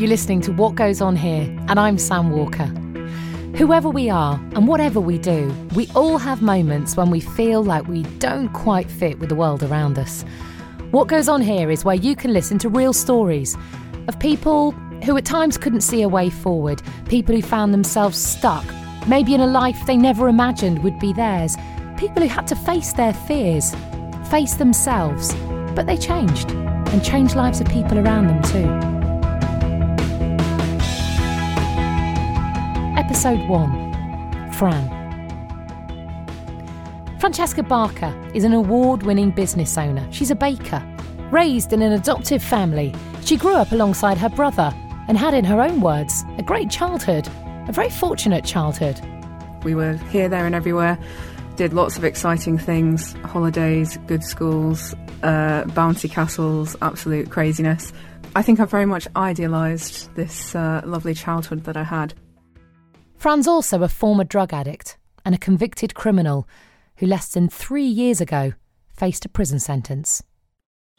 You're 0.00 0.08
listening 0.08 0.40
to 0.42 0.52
What 0.52 0.76
Goes 0.76 1.02
On 1.02 1.14
Here, 1.14 1.42
and 1.68 1.78
I'm 1.78 1.98
Sam 1.98 2.30
Walker. 2.30 2.64
Whoever 3.54 3.90
we 3.90 4.08
are 4.08 4.36
and 4.54 4.66
whatever 4.66 4.98
we 4.98 5.18
do, 5.18 5.54
we 5.74 5.90
all 5.94 6.16
have 6.16 6.40
moments 6.40 6.96
when 6.96 7.10
we 7.10 7.20
feel 7.20 7.62
like 7.62 7.86
we 7.86 8.04
don't 8.18 8.48
quite 8.54 8.90
fit 8.90 9.18
with 9.18 9.28
the 9.28 9.34
world 9.34 9.62
around 9.62 9.98
us. 9.98 10.24
What 10.90 11.08
Goes 11.08 11.28
On 11.28 11.42
Here 11.42 11.70
is 11.70 11.84
where 11.84 11.96
you 11.96 12.16
can 12.16 12.32
listen 12.32 12.56
to 12.60 12.70
real 12.70 12.94
stories 12.94 13.58
of 14.08 14.18
people 14.18 14.70
who 15.04 15.18
at 15.18 15.26
times 15.26 15.58
couldn't 15.58 15.82
see 15.82 16.00
a 16.00 16.08
way 16.08 16.30
forward, 16.30 16.80
people 17.06 17.34
who 17.34 17.42
found 17.42 17.74
themselves 17.74 18.16
stuck, 18.16 18.64
maybe 19.06 19.34
in 19.34 19.42
a 19.42 19.46
life 19.46 19.84
they 19.86 19.98
never 19.98 20.30
imagined 20.30 20.82
would 20.82 20.98
be 20.98 21.12
theirs, 21.12 21.58
people 21.98 22.22
who 22.22 22.28
had 22.28 22.46
to 22.46 22.56
face 22.56 22.94
their 22.94 23.12
fears, 23.12 23.74
face 24.30 24.54
themselves, 24.54 25.34
but 25.74 25.84
they 25.84 25.98
changed 25.98 26.50
and 26.52 27.04
changed 27.04 27.36
lives 27.36 27.60
of 27.60 27.68
people 27.68 27.98
around 27.98 28.28
them 28.28 28.42
too. 28.44 28.99
Episode 33.10 33.48
1 33.48 34.52
Fran. 34.52 34.88
Francesca 37.18 37.60
Barker 37.60 38.14
is 38.34 38.44
an 38.44 38.52
award 38.52 39.02
winning 39.02 39.32
business 39.32 39.76
owner. 39.76 40.06
She's 40.12 40.30
a 40.30 40.36
baker. 40.36 40.80
Raised 41.32 41.72
in 41.72 41.82
an 41.82 41.90
adoptive 41.90 42.40
family, 42.40 42.94
she 43.24 43.36
grew 43.36 43.54
up 43.54 43.72
alongside 43.72 44.16
her 44.16 44.28
brother 44.28 44.72
and 45.08 45.18
had, 45.18 45.34
in 45.34 45.44
her 45.44 45.60
own 45.60 45.80
words, 45.80 46.24
a 46.38 46.44
great 46.44 46.70
childhood, 46.70 47.26
a 47.66 47.72
very 47.72 47.90
fortunate 47.90 48.44
childhood. 48.44 49.00
We 49.64 49.74
were 49.74 49.94
here, 50.12 50.28
there, 50.28 50.46
and 50.46 50.54
everywhere, 50.54 50.96
did 51.56 51.72
lots 51.72 51.98
of 51.98 52.04
exciting 52.04 52.58
things 52.58 53.14
holidays, 53.24 53.98
good 54.06 54.22
schools, 54.22 54.94
uh, 55.24 55.64
bouncy 55.64 56.08
castles, 56.08 56.76
absolute 56.80 57.28
craziness. 57.28 57.92
I 58.36 58.42
think 58.42 58.60
I've 58.60 58.70
very 58.70 58.86
much 58.86 59.08
idealised 59.16 60.14
this 60.14 60.54
uh, 60.54 60.82
lovely 60.84 61.14
childhood 61.14 61.64
that 61.64 61.76
I 61.76 61.82
had. 61.82 62.14
Fran's 63.20 63.46
also 63.46 63.82
a 63.82 63.88
former 63.88 64.24
drug 64.24 64.54
addict 64.54 64.96
and 65.26 65.34
a 65.34 65.38
convicted 65.38 65.94
criminal 65.94 66.48
who 66.96 67.06
less 67.06 67.28
than 67.28 67.50
three 67.50 67.84
years 67.84 68.18
ago 68.18 68.54
faced 68.94 69.26
a 69.26 69.28
prison 69.28 69.60
sentence. 69.60 70.22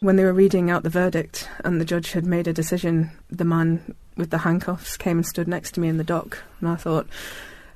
When 0.02 0.18
they 0.18 0.24
were 0.24 0.32
reading 0.32 0.70
out 0.70 0.84
the 0.84 0.90
verdict 0.92 1.50
and 1.66 1.82
the 1.82 1.86
judge 1.86 2.12
had 2.12 2.28
made 2.28 2.48
a 2.48 2.54
decision, 2.54 3.10
the 3.32 3.44
man 3.44 3.96
with 4.18 4.30
the 4.30 4.38
handcuffs 4.38 4.98
came 4.98 5.18
and 5.18 5.26
stood 5.26 5.48
next 5.48 5.72
to 5.72 5.80
me 5.80 5.88
in 5.88 5.98
the 5.98 6.04
dock, 6.04 6.44
and 6.60 6.70
I 6.70 6.76
thought, 6.76 7.08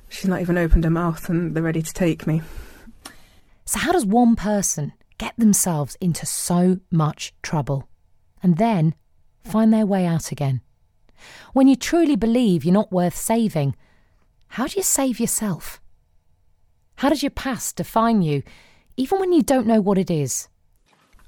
she's 0.08 0.28
not 0.28 0.40
even 0.40 0.56
opened 0.56 0.84
her 0.84 0.90
mouth 0.90 1.28
and 1.28 1.52
they're 1.52 1.60
ready 1.60 1.82
to 1.82 1.92
take 1.92 2.24
me. 2.24 2.42
So, 3.64 3.80
how 3.80 3.90
does 3.90 4.06
one 4.06 4.36
person 4.36 4.92
get 5.18 5.34
themselves 5.36 5.96
into 6.00 6.24
so 6.24 6.78
much 6.92 7.34
trouble 7.42 7.88
and 8.44 8.58
then 8.58 8.94
find 9.42 9.72
their 9.72 9.86
way 9.86 10.06
out 10.06 10.30
again? 10.30 10.60
When 11.52 11.66
you 11.66 11.74
truly 11.74 12.14
believe 12.14 12.64
you're 12.64 12.72
not 12.72 12.92
worth 12.92 13.16
saving, 13.16 13.74
how 14.48 14.66
do 14.66 14.76
you 14.76 14.82
save 14.82 15.20
yourself? 15.20 15.80
How 16.96 17.08
does 17.08 17.22
your 17.22 17.30
past 17.30 17.76
define 17.76 18.22
you, 18.22 18.42
even 18.96 19.20
when 19.20 19.32
you 19.32 19.42
don't 19.42 19.66
know 19.66 19.80
what 19.80 19.98
it 19.98 20.10
is? 20.10 20.48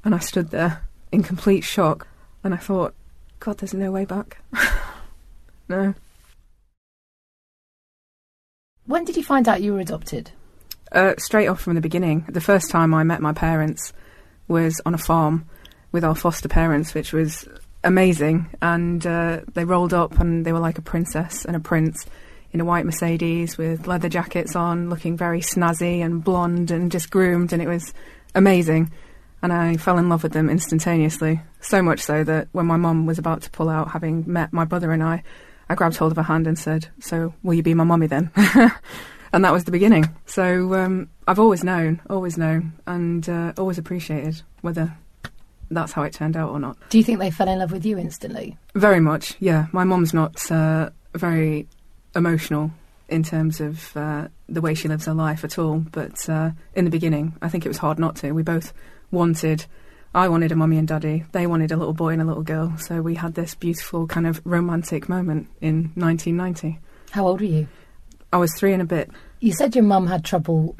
And 0.04 0.14
I 0.14 0.18
stood 0.18 0.50
there 0.50 0.82
in 1.12 1.22
complete 1.22 1.64
shock, 1.64 2.06
and 2.42 2.54
I 2.54 2.56
thought, 2.56 2.94
God, 3.40 3.58
there's 3.58 3.74
no 3.74 3.90
way 3.90 4.04
back. 4.04 4.38
no. 5.68 5.94
When 8.86 9.04
did 9.04 9.16
you 9.16 9.22
find 9.22 9.46
out 9.48 9.62
you 9.62 9.74
were 9.74 9.80
adopted? 9.80 10.30
Uh, 10.90 11.12
straight 11.18 11.48
off 11.48 11.60
from 11.60 11.74
the 11.74 11.80
beginning. 11.82 12.24
The 12.28 12.40
first 12.40 12.70
time 12.70 12.94
I 12.94 13.04
met 13.04 13.20
my 13.20 13.34
parents 13.34 13.92
was 14.48 14.80
on 14.86 14.94
a 14.94 14.98
farm 14.98 15.46
with 15.92 16.04
our 16.04 16.14
foster 16.14 16.48
parents, 16.48 16.94
which 16.94 17.12
was 17.12 17.46
amazing. 17.84 18.48
And 18.62 19.06
uh, 19.06 19.40
they 19.52 19.64
rolled 19.64 19.92
up 19.92 20.18
and 20.18 20.46
they 20.46 20.52
were 20.52 20.58
like 20.58 20.78
a 20.78 20.82
princess 20.82 21.44
and 21.44 21.54
a 21.54 21.60
prince 21.60 22.06
in 22.52 22.60
a 22.60 22.64
white 22.64 22.84
Mercedes 22.84 23.58
with 23.58 23.86
leather 23.86 24.08
jackets 24.08 24.56
on, 24.56 24.88
looking 24.88 25.16
very 25.16 25.40
snazzy 25.40 26.04
and 26.04 26.24
blonde 26.24 26.70
and 26.70 26.90
just 26.90 27.10
groomed, 27.10 27.52
and 27.52 27.60
it 27.60 27.68
was 27.68 27.92
amazing. 28.34 28.90
And 29.42 29.52
I 29.52 29.76
fell 29.76 29.98
in 29.98 30.08
love 30.08 30.22
with 30.22 30.32
them 30.32 30.50
instantaneously. 30.50 31.40
So 31.60 31.82
much 31.82 32.00
so 32.00 32.24
that 32.24 32.48
when 32.52 32.66
my 32.66 32.76
mum 32.76 33.06
was 33.06 33.18
about 33.18 33.42
to 33.42 33.50
pull 33.50 33.68
out, 33.68 33.90
having 33.90 34.24
met 34.26 34.52
my 34.52 34.64
brother 34.64 34.90
and 34.92 35.02
I, 35.02 35.22
I 35.68 35.74
grabbed 35.74 35.96
hold 35.96 36.12
of 36.12 36.16
her 36.16 36.22
hand 36.22 36.46
and 36.46 36.58
said, 36.58 36.88
So, 36.98 37.34
will 37.42 37.54
you 37.54 37.62
be 37.62 37.74
my 37.74 37.84
mummy 37.84 38.06
then? 38.06 38.30
and 39.32 39.44
that 39.44 39.52
was 39.52 39.64
the 39.64 39.70
beginning. 39.70 40.08
So, 40.26 40.74
um, 40.74 41.10
I've 41.26 41.38
always 41.38 41.62
known, 41.62 42.00
always 42.08 42.38
known, 42.38 42.72
and 42.86 43.28
uh, 43.28 43.52
always 43.58 43.78
appreciated 43.78 44.42
whether 44.62 44.96
that's 45.70 45.92
how 45.92 46.02
it 46.02 46.14
turned 46.14 46.36
out 46.36 46.50
or 46.50 46.58
not. 46.58 46.76
Do 46.88 46.98
you 46.98 47.04
think 47.04 47.18
they 47.18 47.30
fell 47.30 47.48
in 47.48 47.58
love 47.58 47.72
with 47.72 47.84
you 47.84 47.98
instantly? 47.98 48.56
Very 48.74 49.00
much, 49.00 49.36
yeah. 49.40 49.66
My 49.72 49.84
mum's 49.84 50.14
not 50.14 50.50
uh, 50.50 50.90
very 51.14 51.68
emotional 52.14 52.72
in 53.08 53.22
terms 53.22 53.60
of 53.60 53.96
uh, 53.96 54.28
the 54.48 54.60
way 54.60 54.74
she 54.74 54.88
lives 54.88 55.06
her 55.06 55.14
life 55.14 55.44
at 55.44 55.58
all. 55.58 55.78
But 55.78 56.28
uh, 56.28 56.50
in 56.74 56.84
the 56.84 56.90
beginning, 56.90 57.34
I 57.40 57.48
think 57.48 57.64
it 57.64 57.68
was 57.68 57.78
hard 57.78 57.98
not 57.98 58.16
to. 58.16 58.32
We 58.32 58.42
both 58.42 58.72
wanted, 59.10 59.64
I 60.14 60.28
wanted 60.28 60.52
a 60.52 60.56
mummy 60.56 60.76
and 60.76 60.86
daddy, 60.86 61.24
they 61.32 61.46
wanted 61.46 61.72
a 61.72 61.76
little 61.76 61.94
boy 61.94 62.10
and 62.10 62.22
a 62.22 62.24
little 62.24 62.42
girl. 62.42 62.76
So 62.78 63.00
we 63.00 63.14
had 63.14 63.34
this 63.34 63.54
beautiful 63.54 64.06
kind 64.06 64.26
of 64.26 64.42
romantic 64.44 65.08
moment 65.08 65.48
in 65.60 65.92
1990. 65.94 66.78
How 67.10 67.26
old 67.26 67.40
were 67.40 67.46
you? 67.46 67.68
I 68.32 68.36
was 68.36 68.54
three 68.54 68.72
and 68.72 68.82
a 68.82 68.86
bit. 68.86 69.10
You 69.40 69.52
said 69.52 69.74
your 69.74 69.84
mum 69.84 70.06
had 70.06 70.24
trouble 70.24 70.76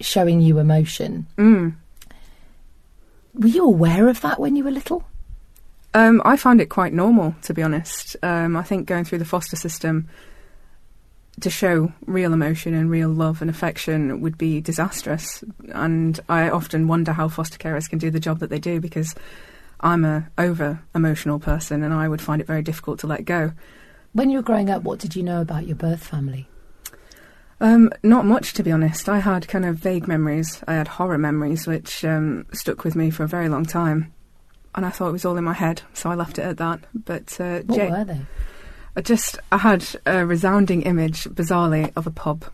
showing 0.00 0.40
you 0.40 0.58
emotion. 0.58 1.26
Mm. 1.36 1.76
Were 3.34 3.46
you 3.46 3.64
aware 3.64 4.08
of 4.08 4.20
that 4.22 4.40
when 4.40 4.56
you 4.56 4.64
were 4.64 4.72
little? 4.72 5.04
Um, 5.92 6.22
I 6.24 6.36
found 6.36 6.60
it 6.60 6.66
quite 6.66 6.92
normal, 6.92 7.34
to 7.42 7.54
be 7.54 7.62
honest. 7.62 8.16
Um, 8.22 8.56
I 8.56 8.62
think 8.62 8.86
going 8.86 9.04
through 9.04 9.18
the 9.18 9.24
foster 9.24 9.56
system 9.56 10.08
to 11.40 11.50
show 11.50 11.92
real 12.06 12.32
emotion 12.32 12.74
and 12.74 12.90
real 12.90 13.08
love 13.08 13.40
and 13.40 13.50
affection 13.50 14.20
would 14.20 14.38
be 14.38 14.60
disastrous. 14.60 15.42
And 15.70 16.20
I 16.28 16.48
often 16.50 16.86
wonder 16.86 17.12
how 17.12 17.28
foster 17.28 17.58
carers 17.58 17.88
can 17.88 17.98
do 17.98 18.10
the 18.10 18.20
job 18.20 18.38
that 18.40 18.50
they 18.50 18.58
do 18.58 18.80
because 18.80 19.14
I'm 19.80 20.04
a 20.04 20.28
over 20.38 20.80
emotional 20.94 21.38
person 21.38 21.82
and 21.82 21.94
I 21.94 22.08
would 22.08 22.20
find 22.20 22.40
it 22.40 22.46
very 22.46 22.62
difficult 22.62 23.00
to 23.00 23.06
let 23.06 23.24
go. 23.24 23.52
When 24.12 24.30
you 24.30 24.38
were 24.38 24.42
growing 24.42 24.70
up, 24.70 24.82
what 24.82 24.98
did 24.98 25.16
you 25.16 25.22
know 25.22 25.40
about 25.40 25.66
your 25.66 25.76
birth 25.76 26.04
family? 26.04 26.48
Um, 27.60 27.90
not 28.02 28.24
much, 28.24 28.54
to 28.54 28.62
be 28.62 28.72
honest. 28.72 29.08
I 29.08 29.18
had 29.18 29.48
kind 29.48 29.64
of 29.64 29.76
vague 29.76 30.08
memories. 30.08 30.62
I 30.66 30.74
had 30.74 30.88
horror 30.88 31.18
memories, 31.18 31.66
which 31.66 32.04
um, 32.04 32.46
stuck 32.52 32.84
with 32.84 32.96
me 32.96 33.10
for 33.10 33.24
a 33.24 33.28
very 33.28 33.48
long 33.48 33.64
time 33.66 34.12
and 34.74 34.86
I 34.86 34.90
thought 34.90 35.08
it 35.08 35.12
was 35.12 35.24
all 35.24 35.36
in 35.36 35.44
my 35.44 35.52
head, 35.52 35.82
so 35.94 36.10
I 36.10 36.14
left 36.14 36.38
it 36.38 36.42
at 36.42 36.58
that. 36.58 36.80
But 36.94 37.40
uh, 37.40 37.60
what 37.66 37.90
were 37.90 38.04
they? 38.04 38.20
I 38.96 39.00
just 39.00 39.38
I 39.52 39.58
had 39.58 39.86
a 40.06 40.26
resounding 40.26 40.82
image, 40.82 41.24
bizarrely, 41.24 41.92
of 41.96 42.06
a 42.06 42.10
pub. 42.10 42.44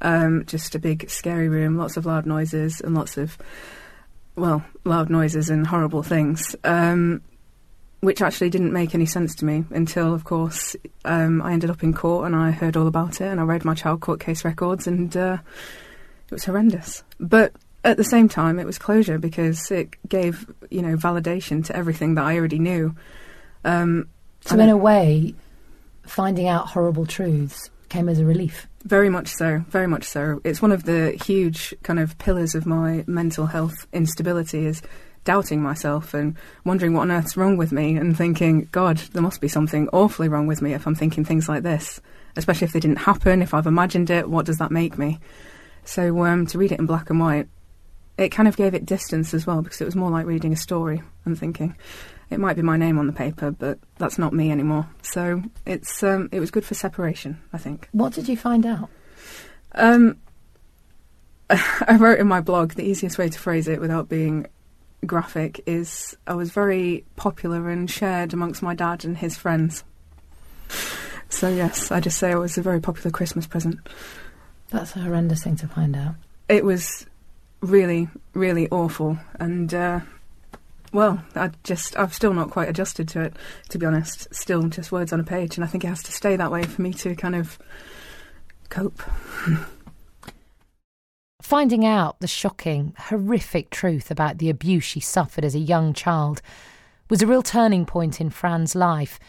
Um, 0.00 0.44
just 0.46 0.74
a 0.74 0.78
big 0.78 1.08
scary 1.08 1.48
room, 1.48 1.78
lots 1.78 1.96
of 1.96 2.04
loud 2.04 2.26
noises 2.26 2.80
and 2.80 2.94
lots 2.94 3.16
of 3.16 3.38
well, 4.34 4.64
loud 4.84 5.08
noises 5.08 5.48
and 5.48 5.66
horrible 5.66 6.02
things. 6.02 6.54
Um, 6.64 7.22
which 8.00 8.20
actually 8.22 8.50
didn't 8.50 8.72
make 8.72 8.94
any 8.94 9.06
sense 9.06 9.34
to 9.34 9.44
me 9.44 9.64
until, 9.70 10.12
of 10.14 10.24
course, 10.24 10.76
um, 11.04 11.40
I 11.42 11.52
ended 11.52 11.70
up 11.70 11.82
in 11.82 11.92
court 11.94 12.26
and 12.26 12.36
I 12.36 12.50
heard 12.50 12.76
all 12.76 12.86
about 12.86 13.20
it 13.20 13.26
and 13.26 13.40
I 13.40 13.44
read 13.44 13.64
my 13.64 13.74
child 13.74 14.00
court 14.00 14.20
case 14.20 14.44
records 14.44 14.86
and 14.86 15.16
uh, 15.16 15.38
it 16.26 16.30
was 16.30 16.44
horrendous. 16.44 17.02
But 17.18 17.52
at 17.86 17.96
the 17.96 18.04
same 18.04 18.28
time, 18.28 18.58
it 18.58 18.66
was 18.66 18.78
closure 18.78 19.18
because 19.18 19.70
it 19.70 19.96
gave 20.08 20.46
you 20.70 20.82
know 20.82 20.96
validation 20.96 21.64
to 21.66 21.76
everything 21.76 22.16
that 22.16 22.24
I 22.24 22.36
already 22.36 22.58
knew. 22.58 22.94
Um, 23.64 24.08
so, 24.42 24.58
in 24.58 24.68
a 24.68 24.76
way, 24.76 25.34
finding 26.04 26.48
out 26.48 26.68
horrible 26.68 27.06
truths 27.06 27.70
came 27.88 28.08
as 28.08 28.18
a 28.18 28.24
relief. 28.24 28.66
Very 28.84 29.08
much 29.08 29.28
so. 29.28 29.64
Very 29.68 29.86
much 29.86 30.04
so. 30.04 30.40
It's 30.44 30.60
one 30.60 30.72
of 30.72 30.84
the 30.84 31.12
huge 31.24 31.74
kind 31.82 31.98
of 31.98 32.18
pillars 32.18 32.54
of 32.54 32.66
my 32.66 33.04
mental 33.06 33.46
health 33.46 33.86
instability 33.92 34.66
is 34.66 34.82
doubting 35.24 35.60
myself 35.60 36.14
and 36.14 36.36
wondering 36.64 36.94
what 36.94 37.02
on 37.02 37.10
earth's 37.10 37.36
wrong 37.36 37.56
with 37.56 37.72
me 37.72 37.96
and 37.96 38.16
thinking, 38.16 38.68
God, 38.70 38.98
there 39.12 39.22
must 39.22 39.40
be 39.40 39.48
something 39.48 39.88
awfully 39.92 40.28
wrong 40.28 40.46
with 40.46 40.62
me 40.62 40.72
if 40.72 40.86
I'm 40.86 40.94
thinking 40.94 41.24
things 41.24 41.48
like 41.48 41.62
this. 41.62 42.00
Especially 42.36 42.66
if 42.66 42.72
they 42.72 42.80
didn't 42.80 42.98
happen, 42.98 43.42
if 43.42 43.54
I've 43.54 43.66
imagined 43.66 44.10
it, 44.10 44.28
what 44.28 44.46
does 44.46 44.58
that 44.58 44.70
make 44.70 44.98
me? 44.98 45.18
So 45.84 46.24
um, 46.24 46.46
to 46.46 46.58
read 46.58 46.72
it 46.72 46.78
in 46.78 46.86
black 46.86 47.10
and 47.10 47.18
white 47.18 47.48
it 48.18 48.30
kind 48.30 48.48
of 48.48 48.56
gave 48.56 48.74
it 48.74 48.86
distance 48.86 49.34
as 49.34 49.46
well 49.46 49.62
because 49.62 49.80
it 49.80 49.84
was 49.84 49.96
more 49.96 50.10
like 50.10 50.26
reading 50.26 50.52
a 50.52 50.56
story 50.56 51.02
and 51.24 51.38
thinking 51.38 51.76
it 52.30 52.40
might 52.40 52.56
be 52.56 52.62
my 52.62 52.76
name 52.76 52.98
on 52.98 53.06
the 53.06 53.12
paper, 53.12 53.50
but 53.50 53.78
that's 53.98 54.18
not 54.18 54.32
me 54.32 54.50
anymore. 54.50 54.88
So 55.02 55.42
it's 55.64 56.02
um, 56.02 56.28
it 56.32 56.40
was 56.40 56.50
good 56.50 56.64
for 56.64 56.74
separation, 56.74 57.40
I 57.52 57.58
think. 57.58 57.88
What 57.92 58.12
did 58.12 58.28
you 58.28 58.36
find 58.36 58.66
out? 58.66 58.90
Um, 59.74 60.18
I 61.50 61.96
wrote 61.98 62.18
in 62.18 62.26
my 62.26 62.40
blog 62.40 62.72
the 62.72 62.84
easiest 62.84 63.18
way 63.18 63.28
to 63.28 63.38
phrase 63.38 63.68
it 63.68 63.80
without 63.80 64.08
being 64.08 64.46
graphic 65.04 65.60
is 65.66 66.16
I 66.26 66.34
was 66.34 66.50
very 66.50 67.04
popular 67.14 67.70
and 67.70 67.88
shared 67.88 68.32
amongst 68.32 68.62
my 68.62 68.74
dad 68.74 69.04
and 69.04 69.16
his 69.16 69.36
friends. 69.36 69.84
So 71.28 71.48
yes, 71.48 71.92
I 71.92 72.00
just 72.00 72.18
say 72.18 72.32
it 72.32 72.38
was 72.38 72.58
a 72.58 72.62
very 72.62 72.80
popular 72.80 73.10
Christmas 73.10 73.46
present. 73.46 73.78
That's 74.70 74.96
a 74.96 75.00
horrendous 75.00 75.44
thing 75.44 75.56
to 75.56 75.68
find 75.68 75.94
out. 75.94 76.14
It 76.48 76.64
was 76.64 77.06
really, 77.66 78.08
really 78.34 78.68
awful. 78.70 79.18
And 79.38 79.72
uh, 79.74 80.00
well, 80.92 81.22
I 81.34 81.50
just 81.62 81.98
I've 81.98 82.14
still 82.14 82.32
not 82.32 82.50
quite 82.50 82.68
adjusted 82.68 83.08
to 83.08 83.20
it, 83.20 83.34
to 83.70 83.78
be 83.78 83.86
honest. 83.86 84.32
Still 84.34 84.62
just 84.68 84.92
words 84.92 85.12
on 85.12 85.20
a 85.20 85.24
page, 85.24 85.56
and 85.56 85.64
I 85.64 85.66
think 85.66 85.84
it 85.84 85.88
has 85.88 86.02
to 86.04 86.12
stay 86.12 86.36
that 86.36 86.50
way 86.50 86.62
for 86.62 86.82
me 86.82 86.92
to 86.94 87.14
kind 87.14 87.36
of 87.36 87.58
cope. 88.68 89.02
Finding 91.42 91.84
out 91.84 92.18
the 92.20 92.26
shocking, 92.26 92.94
horrific 92.98 93.70
truth 93.70 94.10
about 94.10 94.38
the 94.38 94.50
abuse 94.50 94.82
she 94.82 94.98
suffered 94.98 95.44
as 95.44 95.54
a 95.54 95.60
young 95.60 95.92
child 95.92 96.42
was 97.08 97.22
a 97.22 97.26
real 97.26 97.42
turning 97.42 97.86
point 97.86 98.20
in 98.20 98.30
Fran's 98.30 98.74
life. 98.74 99.20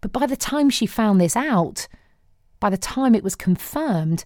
But 0.00 0.12
by 0.12 0.26
the 0.26 0.36
time 0.36 0.70
she 0.70 0.86
found 0.86 1.20
this 1.20 1.34
out, 1.34 1.88
by 2.60 2.70
the 2.70 2.76
time 2.76 3.14
it 3.14 3.24
was 3.24 3.34
confirmed, 3.34 4.24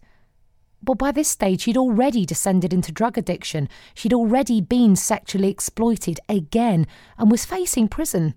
well, 0.82 0.94
by 0.94 1.12
this 1.12 1.28
stage, 1.28 1.62
she'd 1.62 1.76
already 1.76 2.24
descended 2.24 2.72
into 2.72 2.92
drug 2.92 3.18
addiction. 3.18 3.68
She'd 3.94 4.14
already 4.14 4.60
been 4.60 4.96
sexually 4.96 5.48
exploited 5.48 6.20
again 6.28 6.86
and 7.18 7.30
was 7.30 7.44
facing 7.44 7.88
prison. 7.88 8.34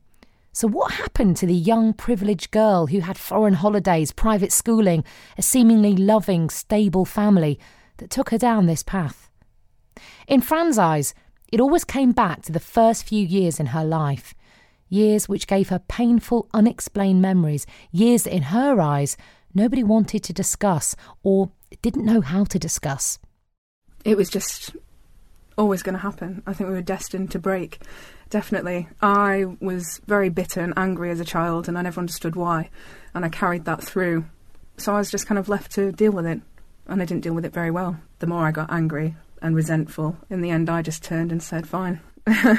So, 0.51 0.67
what 0.67 0.93
happened 0.93 1.37
to 1.37 1.47
the 1.47 1.53
young, 1.53 1.93
privileged 1.93 2.51
girl 2.51 2.87
who 2.87 2.99
had 2.99 3.17
foreign 3.17 3.55
holidays, 3.55 4.11
private 4.11 4.51
schooling, 4.51 5.03
a 5.37 5.41
seemingly 5.41 5.95
loving, 5.95 6.49
stable 6.49 7.05
family 7.05 7.59
that 7.97 8.09
took 8.09 8.29
her 8.29 8.37
down 8.37 8.65
this 8.65 8.83
path? 8.83 9.31
In 10.27 10.41
Fran's 10.41 10.77
eyes, 10.77 11.15
it 11.51 11.59
always 11.59 11.83
came 11.83 12.11
back 12.11 12.41
to 12.43 12.51
the 12.51 12.59
first 12.59 13.07
few 13.07 13.25
years 13.25 13.59
in 13.59 13.67
her 13.67 13.85
life. 13.85 14.33
Years 14.89 15.27
which 15.27 15.47
gave 15.47 15.69
her 15.69 15.79
painful, 15.79 16.47
unexplained 16.53 17.21
memories. 17.21 17.65
Years 17.91 18.23
that, 18.23 18.35
in 18.35 18.43
her 18.43 18.79
eyes, 18.79 19.17
nobody 19.55 19.83
wanted 19.83 20.23
to 20.23 20.33
discuss 20.33 20.95
or 21.23 21.51
didn't 21.81 22.05
know 22.05 22.21
how 22.21 22.43
to 22.45 22.59
discuss. 22.59 23.19
It 24.05 24.17
was 24.17 24.29
just 24.29 24.75
always 25.57 25.83
going 25.83 25.93
to 25.93 25.99
happen. 25.99 26.43
I 26.45 26.53
think 26.53 26.69
we 26.69 26.75
were 26.75 26.81
destined 26.81 27.31
to 27.31 27.39
break. 27.39 27.79
Definitely. 28.29 28.87
I 29.01 29.45
was 29.61 30.01
very 30.07 30.29
bitter 30.29 30.61
and 30.61 30.73
angry 30.75 31.11
as 31.11 31.19
a 31.19 31.25
child, 31.25 31.67
and 31.67 31.77
I 31.77 31.81
never 31.81 31.99
understood 31.99 32.35
why. 32.35 32.69
And 33.13 33.23
I 33.23 33.29
carried 33.29 33.65
that 33.65 33.83
through. 33.83 34.25
So 34.77 34.93
I 34.93 34.97
was 34.97 35.11
just 35.11 35.27
kind 35.27 35.37
of 35.37 35.49
left 35.49 35.71
to 35.73 35.91
deal 35.91 36.11
with 36.11 36.25
it. 36.25 36.41
And 36.87 37.01
I 37.01 37.05
didn't 37.05 37.23
deal 37.23 37.33
with 37.33 37.45
it 37.45 37.53
very 37.53 37.71
well. 37.71 37.97
The 38.19 38.27
more 38.27 38.45
I 38.45 38.51
got 38.51 38.71
angry 38.71 39.15
and 39.41 39.55
resentful, 39.55 40.17
in 40.29 40.41
the 40.41 40.49
end, 40.49 40.69
I 40.69 40.81
just 40.81 41.03
turned 41.03 41.31
and 41.31 41.41
said, 41.41 41.67
Fine. 41.67 42.01
then 42.25 42.57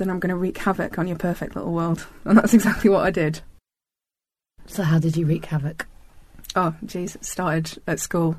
I'm 0.00 0.20
going 0.20 0.30
to 0.30 0.36
wreak 0.36 0.58
havoc 0.58 0.98
on 0.98 1.08
your 1.08 1.16
perfect 1.18 1.56
little 1.56 1.72
world. 1.72 2.06
And 2.24 2.38
that's 2.38 2.54
exactly 2.54 2.88
what 2.88 3.04
I 3.04 3.10
did. 3.10 3.40
So, 4.66 4.82
how 4.82 4.98
did 4.98 5.16
you 5.16 5.26
wreak 5.26 5.46
havoc? 5.46 5.86
Oh, 6.56 6.74
geez, 6.84 7.16
started 7.20 7.80
at 7.86 8.00
school 8.00 8.36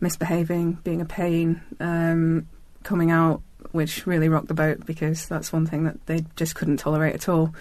misbehaving, 0.00 0.74
being 0.84 1.00
a 1.00 1.06
pain, 1.06 1.62
um, 1.80 2.46
coming 2.82 3.10
out, 3.10 3.42
which 3.72 4.06
really 4.06 4.28
rocked 4.28 4.48
the 4.48 4.54
boat 4.54 4.84
because 4.86 5.26
that's 5.26 5.52
one 5.52 5.66
thing 5.66 5.84
that 5.84 6.04
they 6.06 6.24
just 6.36 6.54
couldn't 6.54 6.76
tolerate 6.76 7.14
at 7.14 7.28
all. 7.28 7.54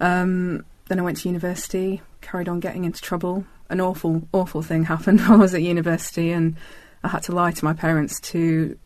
Um, 0.00 0.64
then 0.88 1.00
I 1.00 1.02
went 1.02 1.18
to 1.18 1.28
university, 1.28 2.02
carried 2.20 2.48
on 2.48 2.60
getting 2.60 2.84
into 2.84 3.00
trouble. 3.00 3.44
An 3.68 3.80
awful, 3.80 4.28
awful 4.32 4.62
thing 4.62 4.84
happened 4.84 5.20
while 5.20 5.34
I 5.34 5.36
was 5.36 5.54
at 5.54 5.62
university, 5.62 6.30
and 6.30 6.56
I 7.02 7.08
had 7.08 7.22
to 7.24 7.32
lie 7.32 7.52
to 7.52 7.64
my 7.64 7.72
parents 7.72 8.20
to 8.20 8.78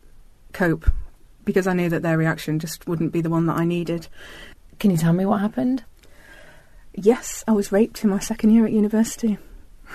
cope 0.53 0.89
because 1.43 1.67
I 1.67 1.73
knew 1.73 1.89
that 1.89 2.03
their 2.03 2.17
reaction 2.17 2.59
just 2.59 2.87
wouldn't 2.87 3.11
be 3.11 3.21
the 3.21 3.29
one 3.29 3.47
that 3.47 3.57
I 3.57 3.65
needed. 3.65 4.07
Can 4.79 4.91
you 4.91 4.97
tell 4.97 5.13
me 5.13 5.25
what 5.25 5.41
happened? 5.41 5.83
Yes, 6.93 7.43
I 7.47 7.51
was 7.51 7.71
raped 7.71 8.03
in 8.03 8.09
my 8.09 8.19
second 8.19 8.51
year 8.51 8.65
at 8.65 8.71
university. 8.71 9.37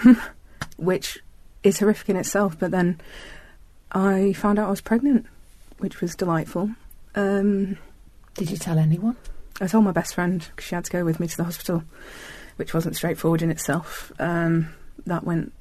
which 0.77 1.19
is 1.63 1.79
horrific 1.79 2.09
in 2.09 2.17
itself. 2.17 2.59
But 2.59 2.71
then 2.71 3.01
I 3.93 4.33
found 4.33 4.59
out 4.59 4.69
I 4.69 4.71
was 4.71 4.81
pregnant, 4.81 5.27
which 5.79 6.01
was 6.01 6.15
delightful. 6.15 6.71
Um, 7.15 7.79
Did 8.35 8.51
you 8.51 8.57
tell 8.57 8.79
anyone? 8.79 9.17
I 9.61 9.67
told 9.67 9.85
my 9.85 9.93
best 9.93 10.15
friend 10.15 10.47
because 10.55 10.67
she 10.67 10.75
had 10.75 10.85
to 10.85 10.93
go 10.93 11.05
with 11.05 11.19
me 11.19 11.27
to 11.27 11.37
the 11.37 11.45
hospital, 11.45 11.83
which 12.57 12.75
wasn't 12.75 12.97
straightforward 12.97 13.43
in 13.43 13.51
itself. 13.51 14.13
Um, 14.19 14.69
that 15.07 15.25
went 15.25 15.53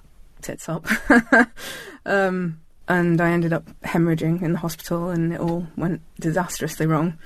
tits 0.41 0.67
up. 0.67 0.85
um, 2.05 2.59
and 2.87 3.19
I 3.19 3.31
ended 3.31 3.53
up 3.53 3.65
hemorrhaging 3.81 4.41
in 4.41 4.53
the 4.53 4.59
hospital, 4.59 5.09
and 5.09 5.33
it 5.33 5.39
all 5.39 5.67
went 5.75 6.01
disastrously 6.19 6.85
wrong. 6.85 7.17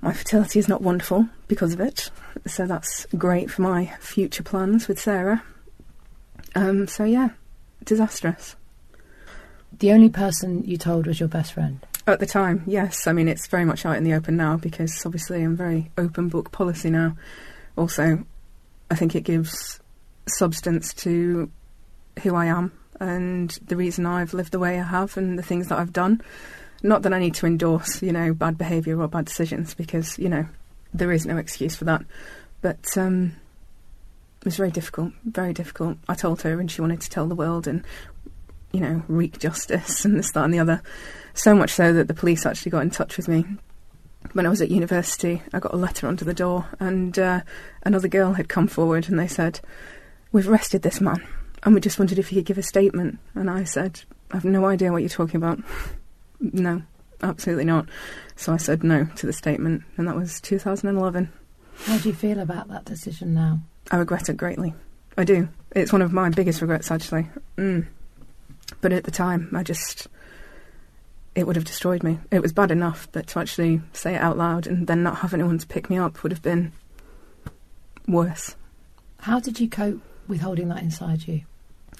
My 0.00 0.12
fertility 0.12 0.58
is 0.58 0.68
not 0.68 0.82
wonderful 0.82 1.28
because 1.46 1.72
of 1.72 1.80
it, 1.80 2.10
so 2.46 2.66
that's 2.66 3.06
great 3.16 3.50
for 3.50 3.62
my 3.62 3.94
future 4.00 4.42
plans 4.42 4.88
with 4.88 5.00
Sarah. 5.00 5.42
Um, 6.54 6.86
so 6.86 7.04
yeah, 7.04 7.30
disastrous. 7.84 8.56
The 9.78 9.92
only 9.92 10.10
person 10.10 10.64
you 10.64 10.76
told 10.76 11.06
was 11.06 11.18
your 11.18 11.28
best 11.28 11.54
friend? 11.54 11.84
At 12.06 12.20
the 12.20 12.26
time, 12.26 12.64
yes. 12.66 13.06
I 13.06 13.12
mean, 13.12 13.28
it's 13.28 13.46
very 13.46 13.64
much 13.64 13.86
out 13.86 13.96
in 13.96 14.04
the 14.04 14.14
open 14.14 14.36
now 14.36 14.56
because 14.56 15.04
obviously 15.06 15.42
I'm 15.42 15.56
very 15.56 15.90
open 15.96 16.28
book 16.28 16.50
policy 16.52 16.90
now. 16.90 17.16
Also, 17.76 18.24
I 18.90 18.96
think 18.96 19.14
it 19.14 19.22
gives 19.22 19.80
substance 20.26 20.92
to 20.94 21.50
who 22.22 22.34
I 22.34 22.46
am 22.46 22.72
and 23.00 23.50
the 23.66 23.76
reason 23.76 24.04
I've 24.04 24.34
lived 24.34 24.52
the 24.52 24.58
way 24.58 24.78
I 24.78 24.84
have 24.84 25.16
and 25.16 25.38
the 25.38 25.42
things 25.42 25.68
that 25.68 25.78
I've 25.78 25.92
done. 25.92 26.20
Not 26.82 27.02
that 27.02 27.12
I 27.12 27.18
need 27.18 27.34
to 27.34 27.46
endorse, 27.46 28.02
you 28.02 28.12
know, 28.12 28.34
bad 28.34 28.58
behaviour 28.58 29.00
or 29.00 29.08
bad 29.08 29.24
decisions 29.24 29.72
because, 29.74 30.18
you 30.18 30.28
know, 30.28 30.46
there 30.92 31.12
is 31.12 31.24
no 31.24 31.36
excuse 31.36 31.76
for 31.76 31.84
that. 31.84 32.02
But 32.60 32.96
um, 32.96 33.36
it 34.42 34.46
was 34.46 34.56
very 34.56 34.72
difficult, 34.72 35.12
very 35.24 35.52
difficult. 35.52 35.98
I 36.08 36.14
told 36.14 36.42
her, 36.42 36.58
and 36.58 36.68
she 36.68 36.80
wanted 36.80 37.00
to 37.02 37.08
tell 37.08 37.28
the 37.28 37.34
world 37.36 37.68
and, 37.68 37.84
you 38.72 38.80
know, 38.80 39.04
wreak 39.06 39.38
justice 39.38 40.04
and 40.04 40.18
this, 40.18 40.32
that, 40.32 40.42
and 40.42 40.52
the 40.52 40.58
other. 40.58 40.82
So 41.32 41.54
much 41.54 41.70
so 41.70 41.92
that 41.92 42.08
the 42.08 42.14
police 42.14 42.44
actually 42.44 42.70
got 42.70 42.82
in 42.82 42.90
touch 42.90 43.16
with 43.16 43.28
me. 43.28 43.44
When 44.32 44.44
I 44.44 44.48
was 44.48 44.60
at 44.60 44.68
university, 44.68 45.42
I 45.52 45.60
got 45.60 45.72
a 45.72 45.76
letter 45.76 46.08
under 46.08 46.24
the 46.24 46.34
door, 46.34 46.66
and 46.80 47.16
uh, 47.20 47.42
another 47.84 48.08
girl 48.08 48.32
had 48.32 48.48
come 48.48 48.66
forward, 48.66 49.08
and 49.08 49.16
they 49.16 49.28
said, 49.28 49.60
"We've 50.32 50.48
arrested 50.48 50.82
this 50.82 51.00
man, 51.00 51.24
and 51.62 51.72
we 51.72 51.80
just 51.80 52.00
wondered 52.00 52.18
if 52.18 52.28
he 52.28 52.36
could 52.36 52.46
give 52.46 52.58
a 52.58 52.64
statement." 52.64 53.20
And 53.36 53.48
I 53.48 53.62
said, 53.62 54.02
"I 54.32 54.36
have 54.36 54.44
no 54.44 54.66
idea 54.66 54.90
what 54.90 55.02
you're 55.02 55.08
talking 55.08 55.36
about. 55.36 55.60
no, 56.40 56.82
absolutely 57.22 57.64
not." 57.64 57.88
So 58.34 58.52
I 58.52 58.56
said 58.56 58.82
no 58.82 59.04
to 59.04 59.26
the 59.26 59.32
statement, 59.32 59.84
and 59.96 60.08
that 60.08 60.16
was 60.16 60.40
2011. 60.40 61.32
How 61.84 61.98
do 61.98 62.08
you 62.08 62.14
feel 62.14 62.40
about 62.40 62.66
that 62.68 62.84
decision 62.84 63.34
now? 63.34 63.60
I 63.92 63.96
regret 63.96 64.30
it 64.30 64.38
greatly. 64.38 64.74
I 65.18 65.24
do. 65.24 65.48
It's 65.72 65.92
one 65.92 66.00
of 66.02 66.12
my 66.12 66.30
biggest 66.30 66.62
regrets, 66.62 66.90
actually. 66.90 67.28
Mm. 67.58 67.86
But 68.80 68.92
at 68.92 69.04
the 69.04 69.10
time, 69.10 69.50
I 69.54 69.62
just. 69.62 70.08
It 71.34 71.46
would 71.46 71.56
have 71.56 71.64
destroyed 71.64 72.02
me. 72.02 72.18
It 72.30 72.42
was 72.42 72.52
bad 72.52 72.70
enough, 72.70 73.08
but 73.12 73.26
to 73.28 73.38
actually 73.38 73.80
say 73.92 74.14
it 74.14 74.20
out 74.20 74.36
loud 74.36 74.66
and 74.66 74.86
then 74.86 75.02
not 75.02 75.18
have 75.18 75.32
anyone 75.32 75.58
to 75.58 75.66
pick 75.66 75.88
me 75.88 75.96
up 75.98 76.22
would 76.22 76.32
have 76.32 76.42
been 76.42 76.72
worse. 78.06 78.54
How 79.20 79.40
did 79.40 79.58
you 79.58 79.68
cope 79.68 80.00
with 80.28 80.40
holding 80.40 80.68
that 80.68 80.82
inside 80.82 81.26
you? 81.26 81.42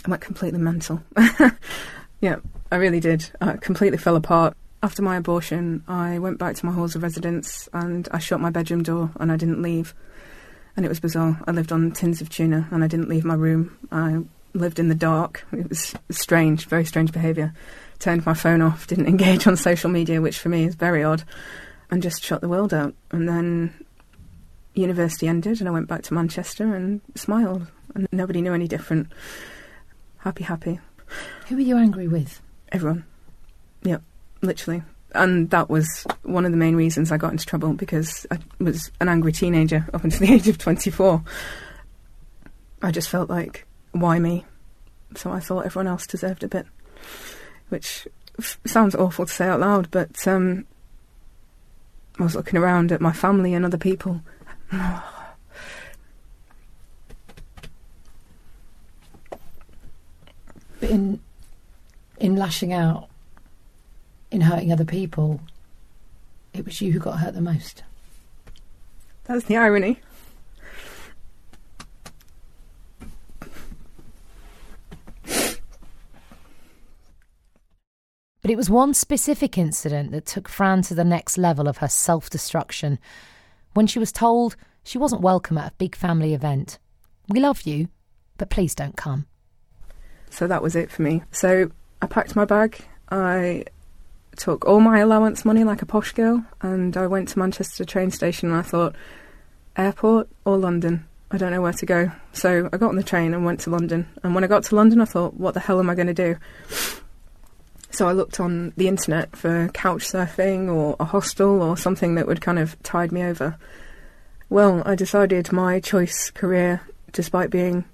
I 0.04 0.10
went 0.10 0.22
completely 0.22 0.58
mental. 0.58 1.02
yeah, 2.20 2.36
I 2.70 2.76
really 2.76 3.00
did. 3.00 3.30
I 3.40 3.56
completely 3.56 3.96
fell 3.96 4.16
apart. 4.16 4.54
After 4.82 5.00
my 5.00 5.16
abortion, 5.16 5.82
I 5.88 6.18
went 6.18 6.38
back 6.38 6.56
to 6.56 6.66
my 6.66 6.72
halls 6.72 6.94
of 6.94 7.02
residence 7.02 7.68
and 7.72 8.08
I 8.10 8.18
shut 8.18 8.40
my 8.40 8.50
bedroom 8.50 8.82
door 8.82 9.12
and 9.18 9.32
I 9.32 9.36
didn't 9.36 9.62
leave 9.62 9.94
and 10.76 10.84
it 10.84 10.88
was 10.88 11.00
bizarre. 11.00 11.40
I 11.46 11.50
lived 11.52 11.72
on 11.72 11.92
tins 11.92 12.20
of 12.20 12.30
tuna, 12.30 12.68
and 12.70 12.82
I 12.82 12.86
didn't 12.86 13.08
leave 13.08 13.24
my 13.24 13.34
room. 13.34 13.76
I 13.90 14.22
lived 14.54 14.78
in 14.78 14.88
the 14.88 14.94
dark. 14.94 15.44
It 15.52 15.68
was 15.68 15.94
strange, 16.10 16.66
very 16.66 16.84
strange 16.84 17.12
behaviour. 17.12 17.52
Turned 17.98 18.26
my 18.26 18.34
phone 18.34 18.62
off, 18.62 18.86
didn't 18.86 19.06
engage 19.08 19.46
on 19.46 19.56
social 19.56 19.90
media, 19.90 20.20
which 20.20 20.38
for 20.38 20.48
me 20.48 20.64
is 20.64 20.74
very 20.74 21.02
odd, 21.02 21.24
and 21.90 22.02
just 22.02 22.22
shut 22.22 22.40
the 22.40 22.48
world 22.48 22.72
out. 22.72 22.94
And 23.10 23.28
then 23.28 23.72
university 24.74 25.28
ended, 25.28 25.60
and 25.60 25.68
I 25.68 25.72
went 25.72 25.88
back 25.88 26.02
to 26.04 26.14
Manchester 26.14 26.74
and 26.74 27.00
smiled, 27.14 27.66
and 27.94 28.08
nobody 28.12 28.40
knew 28.40 28.54
any 28.54 28.68
different. 28.68 29.08
Happy, 30.18 30.44
happy. 30.44 30.80
Who 31.48 31.56
were 31.56 31.62
you 31.62 31.76
angry 31.76 32.08
with? 32.08 32.40
Everyone. 32.70 33.04
Yep, 33.82 34.02
literally 34.40 34.82
and 35.14 35.50
that 35.50 35.68
was 35.70 36.06
one 36.22 36.44
of 36.44 36.50
the 36.50 36.56
main 36.56 36.76
reasons 36.76 37.12
I 37.12 37.16
got 37.16 37.32
into 37.32 37.46
trouble 37.46 37.74
because 37.74 38.26
I 38.30 38.38
was 38.58 38.90
an 39.00 39.08
angry 39.08 39.32
teenager 39.32 39.86
up 39.92 40.04
until 40.04 40.20
the 40.26 40.32
age 40.32 40.48
of 40.48 40.58
24. 40.58 41.22
I 42.82 42.90
just 42.90 43.08
felt 43.08 43.30
like, 43.30 43.66
why 43.92 44.18
me? 44.18 44.44
So 45.14 45.30
I 45.30 45.40
thought 45.40 45.66
everyone 45.66 45.86
else 45.88 46.06
deserved 46.06 46.42
a 46.42 46.48
bit, 46.48 46.66
which 47.68 48.08
f- 48.38 48.58
sounds 48.64 48.94
awful 48.94 49.26
to 49.26 49.32
say 49.32 49.46
out 49.46 49.60
loud, 49.60 49.90
but 49.90 50.26
um, 50.26 50.66
I 52.18 52.24
was 52.24 52.34
looking 52.34 52.58
around 52.58 52.92
at 52.92 53.00
my 53.00 53.12
family 53.12 53.54
and 53.54 53.64
other 53.64 53.78
people. 53.78 54.20
in 60.80 61.20
in 62.18 62.34
lashing 62.36 62.72
out 62.72 63.08
in 64.32 64.40
hurting 64.40 64.72
other 64.72 64.84
people, 64.84 65.40
it 66.52 66.64
was 66.64 66.80
you 66.80 66.92
who 66.92 66.98
got 66.98 67.18
hurt 67.18 67.34
the 67.34 67.40
most. 67.40 67.82
That's 69.24 69.44
the 69.44 69.56
irony. 69.56 70.00
But 78.40 78.50
it 78.50 78.56
was 78.56 78.68
one 78.68 78.92
specific 78.92 79.56
incident 79.56 80.10
that 80.10 80.26
took 80.26 80.48
Fran 80.48 80.82
to 80.82 80.94
the 80.96 81.04
next 81.04 81.38
level 81.38 81.68
of 81.68 81.76
her 81.76 81.88
self 81.88 82.28
destruction. 82.28 82.98
When 83.74 83.86
she 83.86 84.00
was 84.00 84.10
told 84.10 84.56
she 84.82 84.98
wasn't 84.98 85.22
welcome 85.22 85.56
at 85.58 85.72
a 85.72 85.74
big 85.76 85.94
family 85.94 86.34
event. 86.34 86.78
We 87.28 87.38
love 87.38 87.62
you, 87.62 87.88
but 88.38 88.50
please 88.50 88.74
don't 88.74 88.96
come. 88.96 89.26
So 90.30 90.48
that 90.48 90.62
was 90.62 90.74
it 90.74 90.90
for 90.90 91.02
me. 91.02 91.22
So 91.30 91.70
I 92.00 92.06
packed 92.06 92.34
my 92.34 92.44
bag. 92.44 92.84
I 93.10 93.64
took 94.36 94.64
all 94.66 94.80
my 94.80 94.98
allowance 94.98 95.44
money 95.44 95.64
like 95.64 95.82
a 95.82 95.86
posh 95.86 96.12
girl 96.12 96.44
and 96.60 96.96
I 96.96 97.06
went 97.06 97.28
to 97.28 97.38
Manchester 97.38 97.84
train 97.84 98.10
station 98.10 98.50
and 98.50 98.58
I 98.58 98.62
thought, 98.62 98.94
airport 99.76 100.28
or 100.44 100.56
London? 100.56 101.06
I 101.30 101.38
don't 101.38 101.50
know 101.50 101.62
where 101.62 101.72
to 101.72 101.86
go. 101.86 102.12
So 102.32 102.68
I 102.72 102.76
got 102.76 102.90
on 102.90 102.96
the 102.96 103.02
train 103.02 103.32
and 103.32 103.44
went 103.44 103.60
to 103.60 103.70
London. 103.70 104.06
And 104.22 104.34
when 104.34 104.44
I 104.44 104.46
got 104.46 104.64
to 104.64 104.74
London, 104.74 105.00
I 105.00 105.06
thought, 105.06 105.34
what 105.34 105.54
the 105.54 105.60
hell 105.60 105.78
am 105.78 105.88
I 105.88 105.94
going 105.94 106.08
to 106.08 106.14
do? 106.14 106.36
So 107.90 108.08
I 108.08 108.12
looked 108.12 108.40
on 108.40 108.72
the 108.76 108.88
internet 108.88 109.34
for 109.36 109.68
couch 109.68 110.02
surfing 110.02 110.72
or 110.72 110.96
a 110.98 111.04
hostel 111.04 111.62
or 111.62 111.76
something 111.76 112.14
that 112.14 112.26
would 112.26 112.40
kind 112.40 112.58
of 112.58 112.80
tide 112.82 113.12
me 113.12 113.22
over. 113.22 113.56
Well, 114.50 114.82
I 114.84 114.94
decided 114.94 115.52
my 115.52 115.80
choice 115.80 116.30
career, 116.30 116.82
despite 117.12 117.48
being 117.50 117.84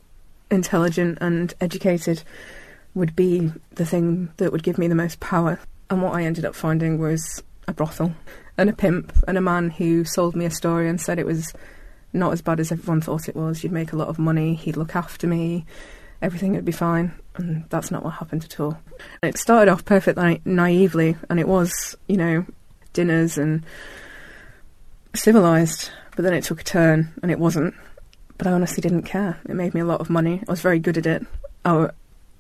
intelligent 0.51 1.19
and 1.21 1.55
educated, 1.61 2.23
would 2.95 3.15
be 3.15 3.53
the 3.73 3.87
thing 3.87 4.31
that 4.39 4.51
would 4.51 4.65
give 4.65 4.79
me 4.79 4.89
the 4.89 4.95
most 4.95 5.21
power. 5.21 5.61
And 5.91 6.03
what 6.03 6.15
I 6.15 6.25
ended 6.25 6.45
up 6.45 6.55
finding 6.55 6.99
was 6.99 7.43
a 7.67 7.73
brothel 7.73 8.15
and 8.57 8.69
a 8.69 8.75
pimp 8.75 9.13
and 9.27 9.39
a 9.39 9.43
man 9.43 9.71
who 9.71 10.05
sold 10.05 10.37
me 10.37 10.45
a 10.45 10.51
story 10.51 10.89
and 10.89 11.01
said 11.01 11.19
it 11.19 11.27
was 11.27 11.53
not 12.13 12.33
as 12.33 12.43
bad 12.43 12.61
as 12.61 12.73
everyone 12.73 13.01
thought 13.01 13.29
it 13.29 13.37
was. 13.37 13.63
You'd 13.63 13.73
make 13.73 13.93
a 13.93 13.97
lot 13.97 14.09
of 14.09 14.19
money, 14.19 14.55
he'd 14.55 14.77
look 14.77 14.97
after 14.97 15.27
me, 15.27 15.65
everything 16.21 16.55
would 16.55 16.65
be 16.65 16.73
fine. 16.73 17.13
And 17.37 17.65
that's 17.69 17.91
not 17.91 18.05
what 18.05 18.15
happened 18.15 18.45
at 18.45 18.59
all. 18.59 18.79
It 19.23 19.39
started 19.39 19.71
off 19.71 19.85
perfectly 19.85 20.41
naively, 20.45 21.17
and 21.31 21.39
it 21.39 21.47
was, 21.47 21.97
you 22.09 22.17
know, 22.17 22.45
dinners 22.93 23.39
and 23.39 23.65
civilized, 25.15 25.91
but 26.17 26.23
then 26.23 26.35
it 26.35 26.45
took 26.45 26.61
a 26.61 26.65
turn 26.65 27.13
and 27.23 27.31
it 27.31 27.39
wasn't. 27.39 27.75
But 28.37 28.47
I 28.47 28.53
honestly 28.53 28.81
didn't 28.81 29.03
care. 29.03 29.39
It 29.49 29.55
made 29.55 29.75
me 29.75 29.81
a 29.81 29.85
lot 29.85 30.01
of 30.01 30.11
money. 30.11 30.43
I 30.47 30.51
was 30.51 30.61
very 30.61 30.79
good 30.79 30.99
at 30.99 31.07
it. 31.07 31.27
I, 31.65 31.91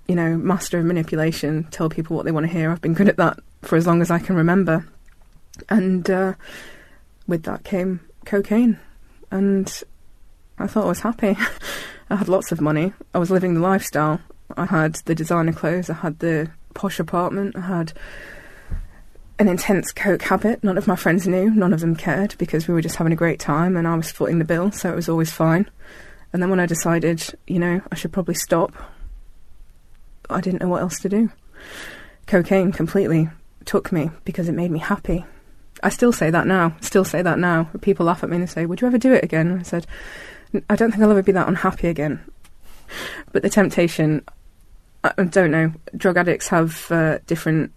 you 0.08 0.14
know, 0.14 0.36
master 0.36 0.78
of 0.78 0.86
manipulation, 0.86 1.64
tell 1.70 1.88
people 1.88 2.16
what 2.16 2.24
they 2.24 2.32
want 2.32 2.46
to 2.46 2.52
hear. 2.52 2.70
I've 2.70 2.80
been 2.80 2.94
good 2.94 3.08
at 3.08 3.18
that 3.18 3.38
for 3.62 3.76
as 3.76 3.86
long 3.86 4.00
as 4.00 4.10
I 4.10 4.18
can 4.18 4.36
remember. 4.36 4.86
And 5.68 6.08
uh, 6.10 6.34
with 7.26 7.44
that 7.44 7.64
came 7.64 8.00
cocaine. 8.24 8.78
And 9.30 9.82
I 10.58 10.66
thought 10.66 10.86
I 10.86 10.88
was 10.88 11.00
happy. 11.00 11.36
I 12.10 12.16
had 12.16 12.28
lots 12.28 12.50
of 12.52 12.60
money. 12.60 12.94
I 13.14 13.18
was 13.18 13.30
living 13.30 13.54
the 13.54 13.60
lifestyle. 13.60 14.20
I 14.56 14.64
had 14.64 14.94
the 15.04 15.14
designer 15.14 15.52
clothes, 15.52 15.90
I 15.90 15.94
had 15.94 16.20
the 16.20 16.50
posh 16.74 16.98
apartment, 16.98 17.56
I 17.56 17.60
had 17.60 17.92
an 19.38 19.48
intense 19.48 19.92
coke 19.92 20.22
habit. 20.22 20.64
None 20.64 20.78
of 20.78 20.86
my 20.86 20.96
friends 20.96 21.28
knew, 21.28 21.50
none 21.50 21.72
of 21.72 21.80
them 21.80 21.94
cared 21.94 22.34
because 22.38 22.66
we 22.66 22.74
were 22.74 22.80
just 22.80 22.96
having 22.96 23.12
a 23.12 23.16
great 23.16 23.38
time 23.38 23.76
and 23.76 23.86
I 23.86 23.94
was 23.94 24.10
footing 24.10 24.38
the 24.38 24.44
bill, 24.44 24.72
so 24.72 24.90
it 24.90 24.96
was 24.96 25.08
always 25.08 25.30
fine. 25.30 25.70
And 26.32 26.42
then 26.42 26.50
when 26.50 26.60
I 26.60 26.66
decided, 26.66 27.22
you 27.46 27.58
know, 27.58 27.80
I 27.90 27.94
should 27.94 28.12
probably 28.12 28.34
stop, 28.34 28.72
I 30.30 30.40
didn't 30.40 30.60
know 30.60 30.68
what 30.68 30.82
else 30.82 30.98
to 31.00 31.08
do. 31.08 31.30
Cocaine 32.26 32.72
completely 32.72 33.30
took 33.64 33.92
me 33.92 34.10
because 34.24 34.48
it 34.48 34.52
made 34.52 34.70
me 34.70 34.78
happy. 34.78 35.24
I 35.82 35.90
still 35.90 36.12
say 36.12 36.30
that 36.30 36.46
now, 36.46 36.76
still 36.80 37.04
say 37.04 37.22
that 37.22 37.38
now. 37.38 37.70
People 37.80 38.06
laugh 38.06 38.22
at 38.22 38.30
me 38.30 38.36
and 38.36 38.42
they 38.42 38.50
say, 38.50 38.66
Would 38.66 38.80
you 38.80 38.86
ever 38.86 38.98
do 38.98 39.12
it 39.12 39.24
again? 39.24 39.58
I 39.58 39.62
said, 39.62 39.86
I 40.68 40.76
don't 40.76 40.90
think 40.90 41.02
I'll 41.02 41.10
ever 41.10 41.22
be 41.22 41.32
that 41.32 41.48
unhappy 41.48 41.88
again. 41.88 42.20
But 43.32 43.42
the 43.42 43.50
temptation, 43.50 44.24
I 45.04 45.22
don't 45.24 45.50
know. 45.50 45.72
Drug 45.96 46.16
addicts 46.16 46.48
have 46.48 46.90
uh, 46.90 47.18
different 47.26 47.72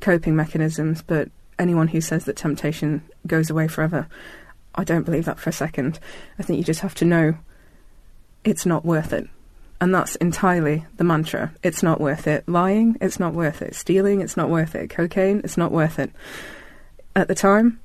coping 0.00 0.34
mechanisms, 0.34 1.02
but 1.02 1.28
anyone 1.58 1.88
who 1.88 2.00
says 2.00 2.24
that 2.24 2.36
temptation 2.36 3.02
goes 3.26 3.50
away 3.50 3.68
forever, 3.68 4.08
I 4.74 4.84
don't 4.84 5.04
believe 5.04 5.26
that 5.26 5.38
for 5.38 5.50
a 5.50 5.52
second. 5.52 6.00
I 6.38 6.42
think 6.42 6.58
you 6.58 6.64
just 6.64 6.80
have 6.80 6.94
to 6.96 7.04
know 7.04 7.34
it's 8.44 8.64
not 8.64 8.84
worth 8.84 9.12
it. 9.12 9.28
And 9.80 9.94
that's 9.94 10.16
entirely 10.16 10.84
the 10.96 11.04
mantra. 11.04 11.52
It's 11.62 11.82
not 11.82 12.00
worth 12.00 12.26
it. 12.26 12.46
Lying, 12.46 12.98
it's 13.00 13.18
not 13.18 13.32
worth 13.32 13.62
it. 13.62 13.74
Stealing, 13.74 14.20
it's 14.20 14.36
not 14.36 14.50
worth 14.50 14.74
it. 14.74 14.90
Cocaine, 14.90 15.40
it's 15.42 15.56
not 15.56 15.72
worth 15.72 15.98
it. 15.98 16.10
At 17.16 17.28
the 17.28 17.34
time, 17.34 17.80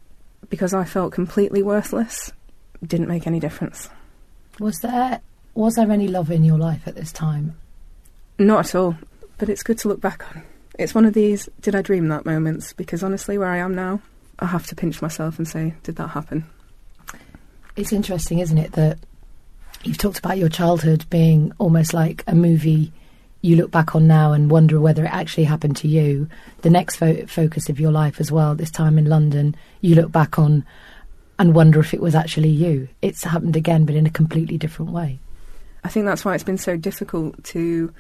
because 0.50 0.74
I 0.74 0.84
felt 0.84 1.14
completely 1.14 1.64
worthless, 1.64 2.34
didn't 2.86 3.08
make 3.08 3.26
any 3.26 3.40
difference. 3.40 3.90
Was 4.60 4.80
there 4.80 5.22
was 5.54 5.76
there 5.76 5.90
any 5.90 6.10
love 6.10 6.32
in 6.32 6.44
your 6.44 6.58
life 6.58 6.86
at 6.86 6.96
this 6.96 7.14
time? 7.14 7.56
Not 8.38 8.68
at 8.68 8.76
all. 8.76 8.98
But 9.38 9.50
it's 9.50 9.64
good 9.64 9.78
to 9.80 9.88
look 9.88 10.02
back 10.02 10.26
on. 10.36 10.44
It's 10.78 10.94
one 10.94 11.06
of 11.06 11.14
these 11.14 11.48
did 11.62 11.76
I 11.76 11.82
dream 11.82 12.10
that 12.10 12.26
moments 12.26 12.74
because 12.74 13.04
honestly 13.04 13.38
where 13.38 13.50
I 13.50 13.58
am 13.58 13.74
now, 13.74 14.02
I 14.40 14.48
have 14.48 14.68
to 14.68 14.76
pinch 14.76 15.02
myself 15.02 15.38
and 15.38 15.48
say, 15.48 15.74
did 15.84 15.96
that 15.96 16.10
happen? 16.10 16.46
It's 17.76 17.94
interesting, 17.94 18.40
isn't 18.40 18.58
it, 18.58 18.74
that 18.74 18.98
you've 19.86 19.98
talked 19.98 20.20
about 20.20 20.38
your 20.38 20.50
childhood 20.50 21.06
being 21.10 21.52
almost 21.60 21.94
like 21.94 22.24
a 22.28 22.36
movie 22.36 22.92
you 23.42 23.56
look 23.56 23.70
back 23.70 23.94
on 23.96 24.08
now 24.08 24.34
and 24.34 24.50
wonder 24.50 24.80
whether 24.80 25.06
it 25.06 25.14
actually 25.14 25.44
happened 25.44 25.78
to 25.78 25.88
you. 25.88 26.28
The 26.64 26.72
next 26.72 26.96
fo- 26.96 27.28
focus 27.28 27.70
of 27.70 27.80
your 27.80 27.92
life 27.92 28.20
as 28.20 28.32
well, 28.32 28.56
this 28.56 28.72
time 28.72 28.98
in 28.98 29.06
London, 29.06 29.56
you 29.82 29.94
look 29.94 30.12
back 30.12 30.40
on 30.40 30.66
and 31.38 31.54
wonder 31.54 31.80
if 31.80 31.94
it 31.94 32.02
was 32.02 32.16
actually 32.16 32.50
you. 32.50 32.88
It's 33.04 33.24
happened 33.24 33.56
again, 33.56 33.86
but 33.86 33.94
in 33.94 34.08
a 34.08 34.12
completely 34.12 34.58
different 34.58 34.92
way. 34.92 35.20
I 35.84 35.90
think 35.90 36.08
that's 36.08 36.26
why 36.26 36.34
it's 36.34 36.44
been 36.44 36.58
so 36.58 36.76
difficult 36.76 37.44
to 37.46 37.94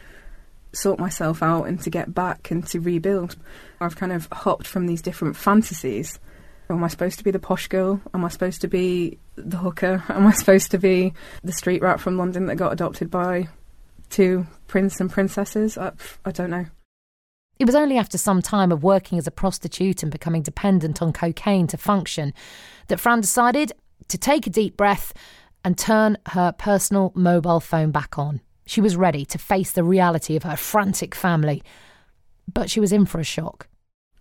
sort 0.73 0.99
myself 0.99 1.43
out 1.43 1.65
and 1.65 1.79
to 1.81 1.91
get 1.91 2.15
back 2.15 2.49
and 2.49 2.65
to 2.67 2.79
rebuild. 2.79 3.35
I've 3.79 3.95
kind 3.95 4.11
of 4.11 4.27
hopped 4.31 4.65
from 4.65 4.87
these 4.87 5.01
different 5.03 5.35
fantasies. 5.35 6.19
Am 6.69 6.83
I 6.83 6.87
supposed 6.87 7.17
to 7.19 7.23
be 7.23 7.31
the 7.31 7.39
posh 7.39 7.67
girl? 7.67 8.01
Am 8.13 8.25
I 8.25 8.29
supposed 8.29 8.61
to 8.61 8.67
be 8.67 9.19
the 9.35 9.57
hooker? 9.57 10.03
Am 10.09 10.25
I 10.25 10.31
supposed 10.31 10.71
to 10.71 10.77
be 10.77 11.13
the 11.43 11.51
street 11.51 11.81
rat 11.81 11.99
from 11.99 12.17
London 12.17 12.47
that 12.47 12.55
got 12.55 12.73
adopted 12.73 13.11
by 13.11 13.47
two 14.09 14.47
prince 14.67 14.99
and 14.99 15.11
princesses? 15.11 15.77
I, 15.77 15.91
I 16.25 16.31
don't 16.31 16.49
know. 16.49 16.65
It 17.59 17.65
was 17.65 17.75
only 17.75 17.97
after 17.97 18.17
some 18.17 18.41
time 18.41 18.71
of 18.71 18.83
working 18.83 19.17
as 19.17 19.27
a 19.27 19.31
prostitute 19.31 20.03
and 20.03 20.11
becoming 20.11 20.41
dependent 20.41 21.01
on 21.01 21.13
cocaine 21.13 21.67
to 21.67 21.77
function 21.77 22.33
that 22.87 22.99
Fran 22.99 23.21
decided 23.21 23.71
to 24.09 24.17
take 24.17 24.45
a 24.45 24.49
deep 24.49 24.75
breath 24.75 25.13
and 25.63 25.77
turn 25.77 26.17
her 26.27 26.51
personal 26.51 27.11
mobile 27.15 27.59
phone 27.59 27.91
back 27.91 28.19
on. 28.19 28.41
She 28.65 28.81
was 28.81 28.97
ready 28.97 29.25
to 29.25 29.37
face 29.37 29.71
the 29.71 29.83
reality 29.83 30.35
of 30.35 30.43
her 30.43 30.57
frantic 30.57 31.15
family, 31.15 31.63
but 32.51 32.69
she 32.69 32.79
was 32.79 32.91
in 32.91 33.05
for 33.05 33.19
a 33.19 33.23
shock. 33.23 33.67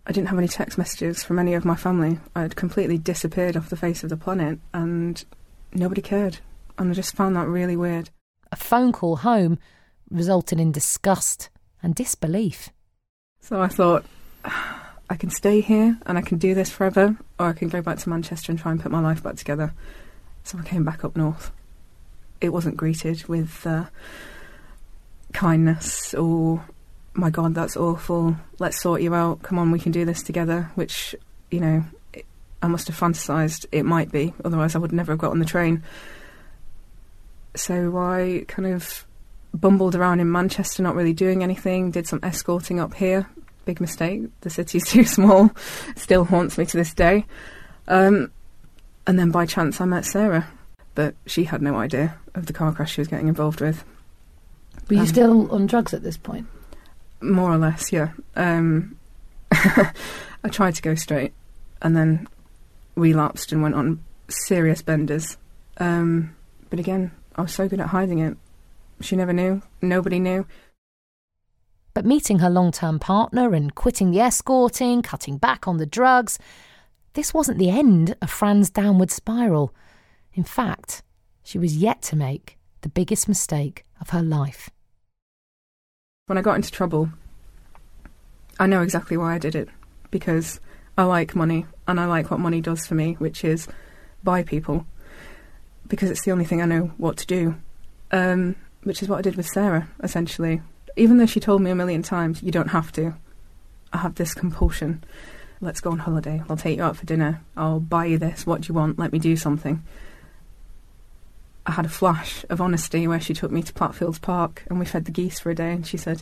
I 0.07 0.11
didn't 0.11 0.27
have 0.27 0.37
any 0.37 0.47
text 0.47 0.77
messages 0.77 1.23
from 1.23 1.39
any 1.39 1.55
of 1.55 1.65
my 1.65 1.75
family. 1.75 2.19
I 2.35 2.41
had 2.41 2.55
completely 2.55 2.97
disappeared 2.97 3.57
off 3.57 3.69
the 3.69 3.75
face 3.75 4.03
of 4.03 4.09
the 4.09 4.17
planet 4.17 4.59
and 4.73 5.23
nobody 5.73 6.01
cared. 6.01 6.39
And 6.77 6.91
I 6.91 6.93
just 6.93 7.15
found 7.15 7.35
that 7.35 7.47
really 7.47 7.75
weird. 7.75 8.11
A 8.51 8.55
phone 8.55 8.91
call 8.91 9.17
home 9.17 9.57
resulted 10.11 10.59
in 10.59 10.71
disgust 10.71 11.49
and 11.81 11.95
disbelief. 11.95 12.69
So 13.41 13.61
I 13.61 13.67
thought, 13.67 14.05
I 15.09 15.15
can 15.17 15.29
stay 15.29 15.61
here 15.61 15.97
and 16.05 16.17
I 16.17 16.21
can 16.21 16.37
do 16.37 16.55
this 16.55 16.71
forever, 16.71 17.15
or 17.39 17.47
I 17.47 17.53
can 17.53 17.69
go 17.69 17.81
back 17.81 17.99
to 17.99 18.09
Manchester 18.09 18.51
and 18.51 18.59
try 18.59 18.71
and 18.71 18.81
put 18.81 18.91
my 18.91 19.01
life 19.01 19.21
back 19.23 19.35
together. 19.35 19.73
So 20.43 20.59
I 20.59 20.63
came 20.63 20.83
back 20.83 21.03
up 21.03 21.15
north. 21.15 21.51
It 22.41 22.49
wasn't 22.49 22.77
greeted 22.77 23.27
with 23.27 23.65
uh, 23.65 23.85
kindness 25.33 26.13
or, 26.13 26.65
my 27.15 27.29
God, 27.29 27.55
that's 27.55 27.77
awful, 27.77 28.35
let's 28.59 28.81
sort 28.81 29.01
you 29.01 29.15
out, 29.15 29.41
come 29.41 29.57
on, 29.57 29.71
we 29.71 29.79
can 29.79 29.91
do 29.91 30.05
this 30.05 30.21
together, 30.21 30.69
which, 30.75 31.15
you 31.49 31.59
know, 31.59 31.83
I 32.61 32.67
must 32.67 32.87
have 32.87 32.95
fantasised 32.95 33.67
it 33.71 33.83
might 33.83 34.11
be, 34.11 34.33
otherwise 34.43 34.75
I 34.75 34.79
would 34.79 34.91
never 34.91 35.13
have 35.13 35.19
got 35.19 35.31
on 35.31 35.39
the 35.39 35.45
train. 35.45 35.83
So 37.55 37.97
I 37.97 38.43
kind 38.47 38.67
of 38.67 39.05
bumbled 39.53 39.95
around 39.95 40.19
in 40.19 40.31
Manchester, 40.31 40.83
not 40.83 40.95
really 40.95 41.13
doing 41.13 41.43
anything, 41.43 41.91
did 41.91 42.07
some 42.07 42.19
escorting 42.23 42.79
up 42.79 42.93
here. 42.93 43.27
Big 43.63 43.79
mistake. 43.79 44.23
The 44.41 44.49
city's 44.49 44.85
too 44.89 45.05
small. 45.05 45.51
Still 45.95 46.25
haunts 46.25 46.57
me 46.57 46.65
to 46.65 46.77
this 46.77 46.93
day. 46.93 47.25
Um, 47.87 48.31
and 49.07 49.17
then 49.17 49.31
by 49.31 49.45
chance 49.45 49.79
I 49.79 49.85
met 49.85 50.05
Sarah, 50.05 50.47
but 50.95 51.15
she 51.25 51.45
had 51.45 51.61
no 51.61 51.75
idea 51.75 52.17
of 52.33 52.47
the 52.47 52.53
car 52.53 52.73
crash 52.73 52.93
she 52.93 53.01
was 53.01 53.07
getting 53.07 53.27
involved 53.27 53.61
with. 53.61 53.83
Were 54.89 54.95
you 54.95 55.01
um, 55.01 55.07
still 55.07 55.51
on 55.51 55.67
drugs 55.67 55.93
at 55.93 56.03
this 56.03 56.17
point? 56.17 56.47
More 57.25 57.51
or 57.51 57.57
less, 57.57 57.91
yeah. 57.91 58.11
Um, 58.35 58.97
I 59.51 60.49
tried 60.51 60.75
to 60.75 60.81
go 60.81 60.95
straight 60.95 61.33
and 61.81 61.95
then 61.95 62.27
relapsed 62.95 63.51
and 63.51 63.61
went 63.61 63.75
on 63.75 64.03
serious 64.29 64.81
benders. 64.81 65.37
Um, 65.77 66.35
but 66.69 66.79
again, 66.79 67.11
I 67.35 67.41
was 67.41 67.53
so 67.53 67.67
good 67.67 67.79
at 67.79 67.87
hiding 67.87 68.19
it. 68.19 68.37
She 69.01 69.15
never 69.15 69.33
knew. 69.33 69.61
Nobody 69.81 70.19
knew. 70.19 70.45
But 71.93 72.05
meeting 72.05 72.39
her 72.39 72.49
long 72.49 72.71
term 72.71 72.99
partner 72.99 73.53
and 73.53 73.73
quitting 73.73 74.11
the 74.11 74.19
escorting, 74.19 75.01
cutting 75.01 75.37
back 75.37 75.67
on 75.67 75.77
the 75.77 75.85
drugs, 75.85 76.37
this 77.13 77.33
wasn't 77.33 77.57
the 77.57 77.69
end 77.69 78.15
of 78.21 78.29
Fran's 78.29 78.69
downward 78.69 79.11
spiral. 79.11 79.73
In 80.33 80.43
fact, 80.43 81.03
she 81.43 81.57
was 81.57 81.77
yet 81.77 82.01
to 82.03 82.15
make 82.15 82.57
the 82.81 82.89
biggest 82.89 83.27
mistake 83.27 83.85
of 84.01 84.09
her 84.09 84.21
life. 84.21 84.69
When 86.27 86.39
I 86.39 86.41
got 86.41 86.55
into 86.55 86.71
trouble, 86.71 87.11
I 88.57 88.65
know 88.65 88.81
exactly 88.81 89.15
why 89.15 89.35
I 89.35 89.37
did 89.37 89.53
it 89.53 89.69
because 90.09 90.59
I 90.97 91.03
like 91.03 91.35
money 91.35 91.67
and 91.87 91.99
I 91.99 92.07
like 92.07 92.31
what 92.31 92.39
money 92.39 92.61
does 92.61 92.87
for 92.87 92.95
me, 92.95 93.13
which 93.19 93.43
is 93.43 93.67
buy 94.23 94.41
people 94.41 94.87
because 95.87 96.09
it's 96.09 96.23
the 96.23 96.31
only 96.31 96.45
thing 96.45 96.63
I 96.63 96.65
know 96.65 96.91
what 96.97 97.17
to 97.17 97.27
do. 97.27 97.55
Um, 98.09 98.55
which 98.81 99.03
is 99.03 99.07
what 99.07 99.19
I 99.19 99.21
did 99.21 99.35
with 99.35 99.45
Sarah, 99.45 99.87
essentially. 100.01 100.63
Even 100.95 101.17
though 101.17 101.27
she 101.27 101.39
told 101.39 101.61
me 101.61 101.69
a 101.69 101.75
million 101.75 102.01
times, 102.01 102.41
you 102.41 102.51
don't 102.51 102.69
have 102.69 102.91
to. 102.93 103.13
I 103.93 103.99
have 103.99 104.15
this 104.15 104.33
compulsion. 104.33 105.03
Let's 105.61 105.79
go 105.79 105.91
on 105.91 105.99
holiday. 105.99 106.41
I'll 106.49 106.57
take 106.57 106.77
you 106.77 106.83
out 106.83 106.97
for 106.97 107.05
dinner. 107.05 107.43
I'll 107.55 107.79
buy 107.79 108.05
you 108.05 108.17
this. 108.17 108.47
What 108.47 108.61
do 108.61 108.69
you 108.69 108.73
want? 108.73 108.97
Let 108.97 109.11
me 109.11 109.19
do 109.19 109.35
something. 109.35 109.83
I 111.67 111.71
had 111.71 111.85
a 111.85 111.89
flash 111.89 112.45
of 112.49 112.61
honesty 112.61 113.07
where 113.07 113.19
she 113.19 113.33
took 113.33 113.51
me 113.51 113.63
to 113.63 113.73
Plattfields 113.73 114.19
Park 114.19 114.63
and 114.69 114.77
we 114.79 114.85
fed 114.85 115.05
the 115.05 115.11
geese 115.11 115.39
for 115.39 115.49
a 115.49 115.55
day. 115.55 115.71
And 115.71 115.85
she 115.85 115.97
said, 115.97 116.21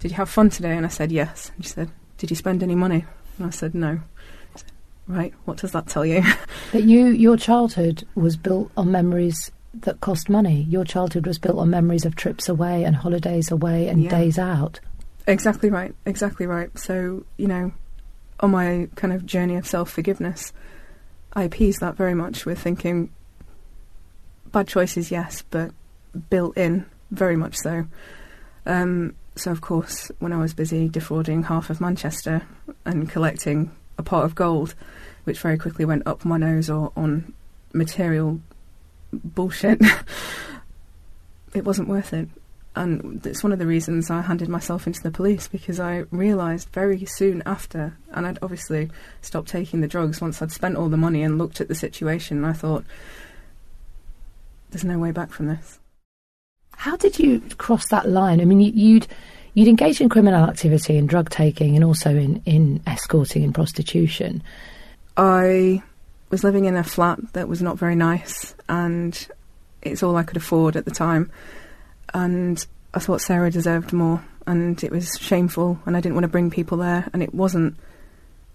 Did 0.00 0.10
you 0.10 0.16
have 0.16 0.28
fun 0.28 0.50
today? 0.50 0.76
And 0.76 0.84
I 0.84 0.88
said, 0.88 1.12
Yes. 1.12 1.52
And 1.54 1.64
she 1.64 1.70
said, 1.70 1.90
Did 2.18 2.30
you 2.30 2.36
spend 2.36 2.62
any 2.62 2.74
money? 2.74 3.04
And 3.38 3.46
I 3.46 3.50
said, 3.50 3.74
No. 3.74 4.00
Said, 4.56 4.72
right, 5.06 5.32
what 5.44 5.58
does 5.58 5.72
that 5.72 5.86
tell 5.86 6.04
you? 6.04 6.22
That 6.72 6.84
you, 6.84 7.06
your 7.06 7.36
childhood 7.36 8.06
was 8.14 8.36
built 8.36 8.70
on 8.76 8.90
memories 8.92 9.50
that 9.74 10.00
cost 10.00 10.28
money. 10.28 10.62
Your 10.68 10.84
childhood 10.84 11.26
was 11.26 11.38
built 11.38 11.58
on 11.58 11.70
memories 11.70 12.04
of 12.04 12.16
trips 12.16 12.48
away 12.48 12.82
and 12.84 12.96
holidays 12.96 13.50
away 13.52 13.86
and 13.88 14.02
Yeah. 14.02 14.10
days 14.10 14.38
out. 14.38 14.80
Exactly 15.28 15.70
right. 15.70 15.94
Exactly 16.06 16.46
right. 16.46 16.76
So, 16.76 17.24
you 17.36 17.46
know, 17.46 17.72
on 18.40 18.50
my 18.50 18.88
kind 18.96 19.12
of 19.12 19.24
journey 19.26 19.54
of 19.56 19.66
self 19.66 19.90
forgiveness, 19.90 20.52
I 21.32 21.44
appease 21.44 21.76
that 21.78 21.96
very 21.96 22.14
much 22.14 22.44
with 22.46 22.58
thinking 22.58 23.10
bad 24.52 24.68
choices, 24.68 25.10
yes, 25.10 25.42
but 25.50 25.72
built 26.28 26.56
in, 26.56 26.86
very 27.10 27.36
much 27.36 27.56
so. 27.56 27.86
Um, 28.66 29.14
so, 29.36 29.50
of 29.50 29.60
course, 29.60 30.10
when 30.18 30.32
I 30.32 30.38
was 30.38 30.54
busy 30.54 30.88
defrauding 30.88 31.44
half 31.44 31.70
of 31.70 31.80
Manchester 31.80 32.42
and 32.84 33.08
collecting 33.08 33.70
a 33.96 34.02
pot 34.02 34.24
of 34.24 34.34
gold, 34.34 34.74
which 35.24 35.40
very 35.40 35.58
quickly 35.58 35.84
went 35.84 36.06
up 36.06 36.24
my 36.24 36.36
nose 36.36 36.68
or 36.68 36.92
on 36.96 37.32
material 37.72 38.40
bullshit, 39.12 39.80
it 41.54 41.64
wasn't 41.64 41.88
worth 41.88 42.12
it 42.12 42.28
and 42.76 43.24
it's 43.26 43.42
one 43.42 43.52
of 43.52 43.58
the 43.58 43.66
reasons 43.66 44.10
I 44.10 44.20
handed 44.20 44.48
myself 44.48 44.86
into 44.86 45.02
the 45.02 45.10
police 45.10 45.48
because 45.48 45.80
I 45.80 46.04
realised 46.10 46.68
very 46.72 47.04
soon 47.04 47.42
after, 47.44 47.96
and 48.12 48.26
I'd 48.26 48.38
obviously 48.42 48.90
stopped 49.22 49.48
taking 49.48 49.80
the 49.80 49.88
drugs 49.88 50.20
once 50.20 50.40
I'd 50.40 50.52
spent 50.52 50.76
all 50.76 50.88
the 50.88 50.96
money 50.96 51.22
and 51.22 51.36
looked 51.36 51.60
at 51.60 51.68
the 51.68 51.74
situation, 51.74 52.44
I 52.44 52.52
thought, 52.52 52.84
there's 54.70 54.84
no 54.84 54.98
way 54.98 55.10
back 55.10 55.30
from 55.30 55.46
this. 55.46 55.78
How 56.76 56.96
did 56.96 57.18
you 57.18 57.40
cross 57.58 57.88
that 57.88 58.08
line? 58.08 58.40
I 58.40 58.44
mean, 58.44 58.60
you, 58.60 58.72
you'd 58.72 59.06
you'd 59.54 59.68
engaged 59.68 60.00
in 60.00 60.08
criminal 60.08 60.44
activity 60.44 60.96
and 60.96 61.08
drug 61.08 61.30
taking, 61.30 61.74
and 61.76 61.84
also 61.84 62.10
in 62.10 62.42
in 62.46 62.82
escorting 62.86 63.44
and 63.44 63.54
prostitution. 63.54 64.42
I 65.16 65.82
was 66.30 66.44
living 66.44 66.64
in 66.64 66.76
a 66.76 66.84
flat 66.84 67.32
that 67.32 67.48
was 67.48 67.60
not 67.60 67.78
very 67.78 67.96
nice, 67.96 68.54
and 68.68 69.28
it's 69.82 70.02
all 70.02 70.16
I 70.16 70.22
could 70.22 70.36
afford 70.36 70.76
at 70.76 70.84
the 70.84 70.90
time. 70.90 71.30
And 72.14 72.64
I 72.94 72.98
thought 72.98 73.20
Sarah 73.20 73.50
deserved 73.50 73.92
more, 73.92 74.24
and 74.46 74.82
it 74.82 74.90
was 74.90 75.18
shameful, 75.20 75.78
and 75.84 75.96
I 75.96 76.00
didn't 76.00 76.14
want 76.14 76.24
to 76.24 76.28
bring 76.28 76.50
people 76.50 76.78
there, 76.78 77.08
and 77.12 77.22
it 77.22 77.34
wasn't 77.34 77.76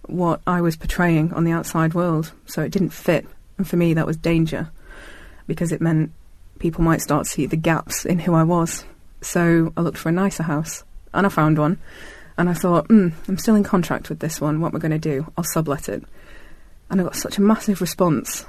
what 0.06 0.40
I 0.46 0.60
was 0.60 0.76
portraying 0.76 1.32
on 1.32 1.44
the 1.44 1.52
outside 1.52 1.94
world, 1.94 2.32
so 2.46 2.62
it 2.62 2.72
didn't 2.72 2.90
fit. 2.90 3.26
And 3.58 3.68
for 3.68 3.76
me, 3.76 3.94
that 3.94 4.06
was 4.06 4.16
danger 4.16 4.70
because 5.46 5.72
it 5.72 5.80
meant 5.80 6.12
people 6.58 6.82
might 6.82 7.00
start 7.00 7.24
to 7.24 7.30
see 7.30 7.46
the 7.46 7.56
gaps 7.56 8.04
in 8.04 8.18
who 8.18 8.34
I 8.34 8.42
was. 8.42 8.84
So 9.20 9.72
I 9.76 9.80
looked 9.80 9.98
for 9.98 10.08
a 10.08 10.12
nicer 10.12 10.42
house, 10.42 10.84
and 11.12 11.26
I 11.26 11.28
found 11.28 11.58
one. 11.58 11.78
And 12.38 12.50
I 12.50 12.54
thought, 12.54 12.86
hmm, 12.86 13.08
I'm 13.28 13.38
still 13.38 13.54
in 13.54 13.64
contract 13.64 14.08
with 14.08 14.18
this 14.18 14.40
one. 14.40 14.60
What 14.60 14.68
am 14.68 14.76
I 14.76 14.80
going 14.80 14.92
to 14.92 14.98
do? 14.98 15.32
I'll 15.36 15.44
sublet 15.44 15.88
it. 15.88 16.04
And 16.90 17.00
I 17.00 17.04
got 17.04 17.16
such 17.16 17.38
a 17.38 17.42
massive 17.42 17.80
response. 17.80 18.44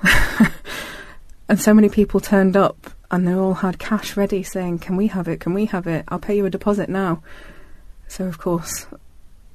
and 1.49 1.59
so 1.59 1.73
many 1.73 1.89
people 1.89 2.19
turned 2.19 2.57
up, 2.57 2.91
and 3.09 3.27
they 3.27 3.33
all 3.33 3.55
had 3.55 3.79
cash 3.79 4.17
ready 4.17 4.43
saying, 4.43 4.79
Can 4.79 4.97
we 4.97 5.07
have 5.07 5.27
it? 5.27 5.39
Can 5.39 5.53
we 5.53 5.65
have 5.65 5.87
it? 5.87 6.03
I'll 6.09 6.19
pay 6.19 6.35
you 6.35 6.45
a 6.45 6.49
deposit 6.49 6.89
now. 6.89 7.23
So, 8.09 8.25
of 8.25 8.37
course, 8.37 8.87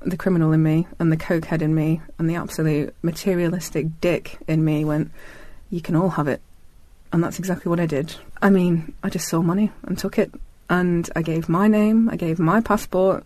the 0.00 0.16
criminal 0.16 0.52
in 0.52 0.62
me, 0.62 0.86
and 0.98 1.12
the 1.12 1.16
cokehead 1.16 1.62
in 1.62 1.74
me, 1.74 2.00
and 2.18 2.28
the 2.28 2.36
absolute 2.36 2.94
materialistic 3.02 4.00
dick 4.00 4.38
in 4.48 4.64
me 4.64 4.84
went, 4.84 5.12
You 5.70 5.82
can 5.82 5.94
all 5.94 6.10
have 6.10 6.28
it. 6.28 6.40
And 7.12 7.22
that's 7.22 7.38
exactly 7.38 7.68
what 7.68 7.80
I 7.80 7.86
did. 7.86 8.14
I 8.40 8.50
mean, 8.50 8.94
I 9.02 9.10
just 9.10 9.28
saw 9.28 9.42
money 9.42 9.70
and 9.82 9.98
took 9.98 10.18
it. 10.18 10.32
And 10.70 11.08
I 11.14 11.22
gave 11.22 11.48
my 11.48 11.68
name, 11.68 12.08
I 12.08 12.16
gave 12.16 12.38
my 12.38 12.60
passport. 12.62 13.24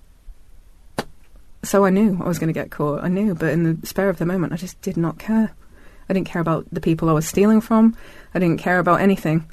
So 1.62 1.84
I 1.84 1.90
knew 1.90 2.18
I 2.20 2.26
was 2.26 2.38
going 2.38 2.48
to 2.48 2.60
get 2.60 2.70
caught. 2.70 3.04
I 3.04 3.08
knew, 3.08 3.34
but 3.34 3.52
in 3.52 3.62
the 3.62 3.86
spare 3.86 4.08
of 4.08 4.18
the 4.18 4.26
moment, 4.26 4.52
I 4.52 4.56
just 4.56 4.80
did 4.82 4.96
not 4.96 5.18
care. 5.18 5.52
I 6.08 6.12
didn't 6.12 6.28
care 6.28 6.42
about 6.42 6.66
the 6.72 6.80
people 6.80 7.08
I 7.08 7.12
was 7.12 7.26
stealing 7.26 7.60
from. 7.60 7.96
I 8.34 8.38
didn't 8.38 8.60
care 8.60 8.78
about 8.78 9.00
anything 9.00 9.48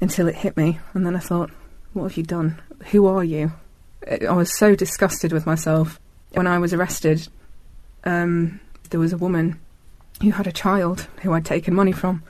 until 0.00 0.28
it 0.28 0.34
hit 0.34 0.56
me. 0.56 0.78
And 0.94 1.06
then 1.06 1.16
I 1.16 1.20
thought, 1.20 1.50
what 1.92 2.04
have 2.04 2.16
you 2.16 2.22
done? 2.22 2.60
Who 2.90 3.06
are 3.06 3.24
you? 3.24 3.52
I 4.08 4.32
was 4.32 4.56
so 4.58 4.74
disgusted 4.74 5.32
with 5.32 5.46
myself. 5.46 6.00
When 6.32 6.46
I 6.46 6.58
was 6.58 6.72
arrested, 6.72 7.28
um, 8.04 8.60
there 8.90 9.00
was 9.00 9.12
a 9.12 9.18
woman 9.18 9.60
who 10.22 10.30
had 10.30 10.46
a 10.46 10.52
child 10.52 11.06
who 11.22 11.32
I'd 11.32 11.44
taken 11.44 11.74
money 11.74 11.92
from. 11.92 12.22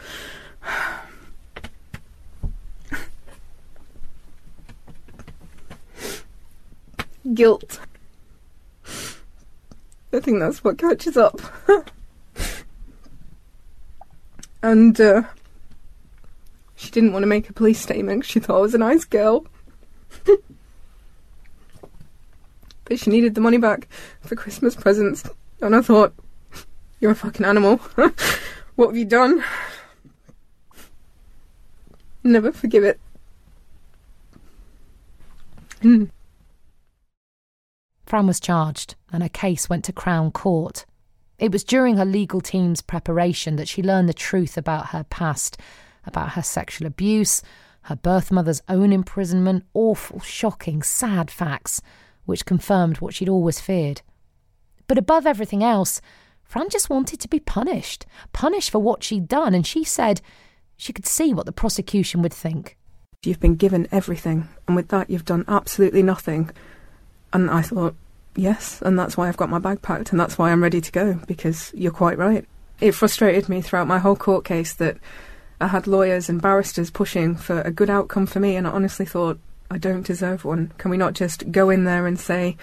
Guilt. 7.35 7.81
I 10.13 10.21
think 10.21 10.41
that's 10.41 10.63
what 10.63 10.79
catches 10.79 11.17
up. 11.17 11.41
and 14.63 15.01
uh, 15.01 15.23
she 16.75 16.91
didn't 16.91 17.13
want 17.13 17.23
to 17.23 17.29
make 17.29 17.49
a 17.49 17.53
police 17.53 17.81
statement 17.81 18.25
She 18.25 18.41
thought 18.41 18.59
I 18.59 18.61
was 18.61 18.75
a 18.75 18.79
nice 18.79 19.05
girl. 19.05 19.47
but 22.85 22.99
she 22.99 23.11
needed 23.11 23.35
the 23.35 23.41
money 23.41 23.59
back 23.59 23.89
for 24.21 24.37
Christmas 24.37 24.75
presents. 24.75 25.29
And 25.61 25.75
I 25.75 25.81
thought, 25.81 26.13
you're 27.01 27.13
a 27.13 27.17
fucking 27.17 27.47
animal. 27.47 27.77
what 28.77 28.89
have 28.89 28.97
you 28.97 29.05
done? 29.05 29.43
Never 32.25 32.53
forgive 32.53 32.85
it. 32.85 33.01
Fran 38.13 38.27
was 38.27 38.41
charged, 38.41 38.95
and 39.11 39.23
her 39.23 39.29
case 39.31 39.71
went 39.71 39.87
to 39.87 39.91
Crown 39.95 40.33
Court. 40.33 40.85
It 41.39 41.51
was 41.51 41.65
during 41.65 41.97
her 41.97 42.05
legal 42.05 42.43
team's 42.43 42.83
preparation 42.83 43.57
that 43.57 43.69
she 43.69 43.83
learned 43.83 44.07
the 44.07 44.13
truth 44.13 44.59
about 44.59 44.89
her 44.89 45.05
past, 45.05 45.57
about 46.05 46.33
her 46.33 46.43
sexual 46.43 46.87
abuse, 46.87 47.41
her 47.85 47.97
birth 47.97 48.31
mother's 48.31 48.61
own 48.69 48.93
imprisonment, 48.93 49.65
awful, 49.73 50.21
shocking, 50.21 50.83
sad 50.83 51.31
facts, 51.31 51.81
which 52.27 52.45
confirmed 52.45 52.99
what 52.99 53.15
she'd 53.15 53.31
always 53.31 53.61
feared. 53.61 54.03
But 54.89 54.99
above 54.99 55.27
everything 55.27 55.65
else, 55.65 56.03
Fran 56.45 56.69
just 56.69 56.91
wanted 56.91 57.19
to 57.19 57.29
be 57.29 57.41
punished, 57.41 58.05
punished 58.35 58.69
for 58.69 58.79
what 58.79 59.03
she'd 59.03 59.27
done, 59.27 59.55
and 59.55 59.67
she 59.67 59.85
said 59.85 60.21
she 60.77 60.93
could 60.93 61.07
see 61.07 61.33
what 61.33 61.47
the 61.47 61.51
prosecution 61.51 62.21
would 62.21 62.35
think. 62.35 62.77
You've 63.25 63.41
been 63.41 63.57
given 63.57 63.89
everything, 63.91 64.51
and 64.69 64.77
with 64.77 64.89
that, 64.89 65.09
you've 65.09 65.25
done 65.25 65.47
absolutely 65.49 66.03
nothing. 66.03 66.51
And 67.33 67.51
I 67.51 67.63
thought, 67.63 67.95
yes, 68.37 68.81
and 68.83 68.99
that's 68.99 69.17
why 69.17 69.29
I've 69.29 69.37
got 69.37 69.51
my 69.51 69.59
bag 69.59 69.83
packed, 69.83 70.11
and 70.11 70.21
that's 70.21 70.39
why 70.39 70.51
I'm 70.51 70.63
ready 70.63 70.81
to 70.81 70.93
go, 70.93 71.15
because 71.27 71.73
you're 71.75 71.93
quite 71.93 72.19
right. 72.19 72.47
It 72.81 72.93
frustrated 72.93 73.49
me 73.49 73.61
throughout 73.61 73.87
my 73.87 73.99
whole 73.99 74.17
court 74.17 74.45
case 74.45 74.73
that 74.75 74.97
I 75.61 75.69
had 75.69 75.87
lawyers 75.87 76.29
and 76.29 76.43
barristers 76.43 76.91
pushing 76.91 77.37
for 77.37 77.61
a 77.61 77.71
good 77.71 77.91
outcome 77.91 78.27
for 78.27 78.41
me, 78.41 78.57
and 78.57 78.67
I 78.67 78.71
honestly 78.71 79.07
thought, 79.07 79.39
I 79.71 79.79
don't 79.79 80.07
deserve 80.07 80.45
one. 80.45 80.73
Can 80.79 80.91
we 80.91 80.97
not 80.97 81.15
just 81.15 81.51
go 81.53 81.71
in 81.71 81.85
there 81.85 82.07
and 82.07 82.19
say, 82.19 82.57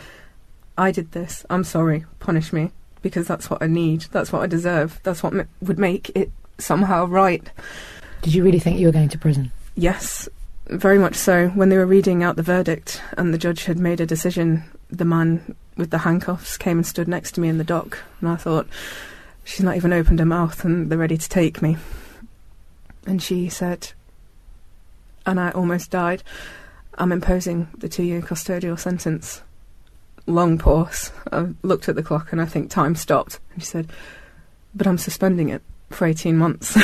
I 0.77 0.91
did 0.91 1.11
this, 1.11 1.45
I'm 1.49 1.63
sorry, 1.63 2.05
punish 2.19 2.53
me, 2.53 2.71
because 3.01 3.27
that's 3.27 3.49
what 3.49 3.63
I 3.63 3.67
need, 3.67 4.01
that's 4.11 4.31
what 4.31 4.41
I 4.41 4.47
deserve, 4.47 4.99
that's 5.03 5.23
what 5.23 5.33
m- 5.33 5.47
would 5.61 5.79
make 5.79 6.11
it 6.15 6.31
somehow 6.57 7.05
right. 7.05 7.49
Did 8.21 8.33
you 8.33 8.43
really 8.43 8.59
think 8.59 8.79
you 8.79 8.87
were 8.87 8.93
going 8.93 9.09
to 9.09 9.17
prison? 9.17 9.51
Yes, 9.75 10.27
very 10.67 10.99
much 10.99 11.15
so. 11.15 11.47
When 11.49 11.69
they 11.69 11.77
were 11.77 11.85
reading 11.85 12.21
out 12.21 12.35
the 12.35 12.43
verdict 12.43 13.01
and 13.17 13.33
the 13.33 13.37
judge 13.37 13.63
had 13.63 13.79
made 13.79 14.01
a 14.01 14.05
decision, 14.05 14.63
the 14.89 15.05
man 15.05 15.55
with 15.77 15.91
the 15.91 15.99
handcuffs 15.99 16.57
came 16.57 16.77
and 16.77 16.85
stood 16.85 17.07
next 17.07 17.33
to 17.33 17.41
me 17.41 17.47
in 17.47 17.57
the 17.57 17.63
dock, 17.63 17.99
and 18.19 18.29
I 18.29 18.35
thought, 18.35 18.67
she's 19.49 19.63
not 19.63 19.75
even 19.75 19.91
opened 19.91 20.19
her 20.19 20.25
mouth 20.25 20.63
and 20.63 20.89
they're 20.89 20.97
ready 20.97 21.17
to 21.17 21.29
take 21.29 21.61
me. 21.61 21.77
And 23.05 23.21
she 23.21 23.49
said, 23.49 23.93
and 25.25 25.39
I 25.39 25.49
almost 25.51 25.89
died, 25.89 26.23
I'm 26.95 27.11
imposing 27.11 27.67
the 27.77 27.89
two 27.89 28.03
year 28.03 28.21
custodial 28.21 28.77
sentence. 28.77 29.41
Long 30.27 30.57
pause. 30.59 31.11
I 31.31 31.47
looked 31.63 31.89
at 31.89 31.95
the 31.95 32.03
clock 32.03 32.31
and 32.31 32.39
I 32.39 32.45
think 32.45 32.69
time 32.69 32.95
stopped. 32.95 33.39
And 33.53 33.63
she 33.63 33.67
said, 33.67 33.87
but 34.75 34.85
I'm 34.85 34.99
suspending 34.99 35.49
it 35.49 35.63
for 35.89 36.05
18 36.05 36.37
months. 36.37 36.77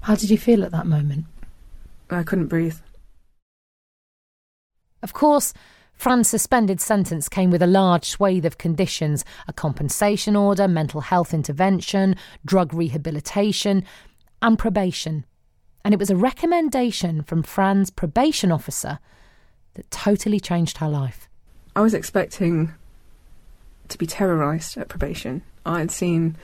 How 0.00 0.16
did 0.16 0.30
you 0.30 0.38
feel 0.38 0.64
at 0.64 0.72
that 0.72 0.86
moment? 0.86 1.26
I 2.10 2.22
couldn't 2.22 2.46
breathe. 2.46 2.78
Of 5.02 5.12
course, 5.12 5.52
Fran's 5.96 6.28
suspended 6.28 6.80
sentence 6.80 7.28
came 7.28 7.50
with 7.50 7.62
a 7.62 7.66
large 7.66 8.04
swathe 8.04 8.44
of 8.44 8.58
conditions 8.58 9.24
a 9.48 9.52
compensation 9.52 10.36
order, 10.36 10.68
mental 10.68 11.00
health 11.00 11.34
intervention, 11.34 12.14
drug 12.44 12.72
rehabilitation, 12.72 13.82
and 14.42 14.58
probation. 14.58 15.24
And 15.84 15.94
it 15.94 15.98
was 15.98 16.10
a 16.10 16.16
recommendation 16.16 17.22
from 17.22 17.42
Fran's 17.42 17.90
probation 17.90 18.52
officer 18.52 18.98
that 19.74 19.90
totally 19.90 20.38
changed 20.38 20.78
her 20.78 20.88
life. 20.88 21.28
I 21.74 21.80
was 21.80 21.94
expecting 21.94 22.74
to 23.88 23.98
be 23.98 24.06
terrorised 24.06 24.76
at 24.76 24.88
probation. 24.88 25.42
I 25.64 25.78
had 25.80 25.90
seen, 25.90 26.36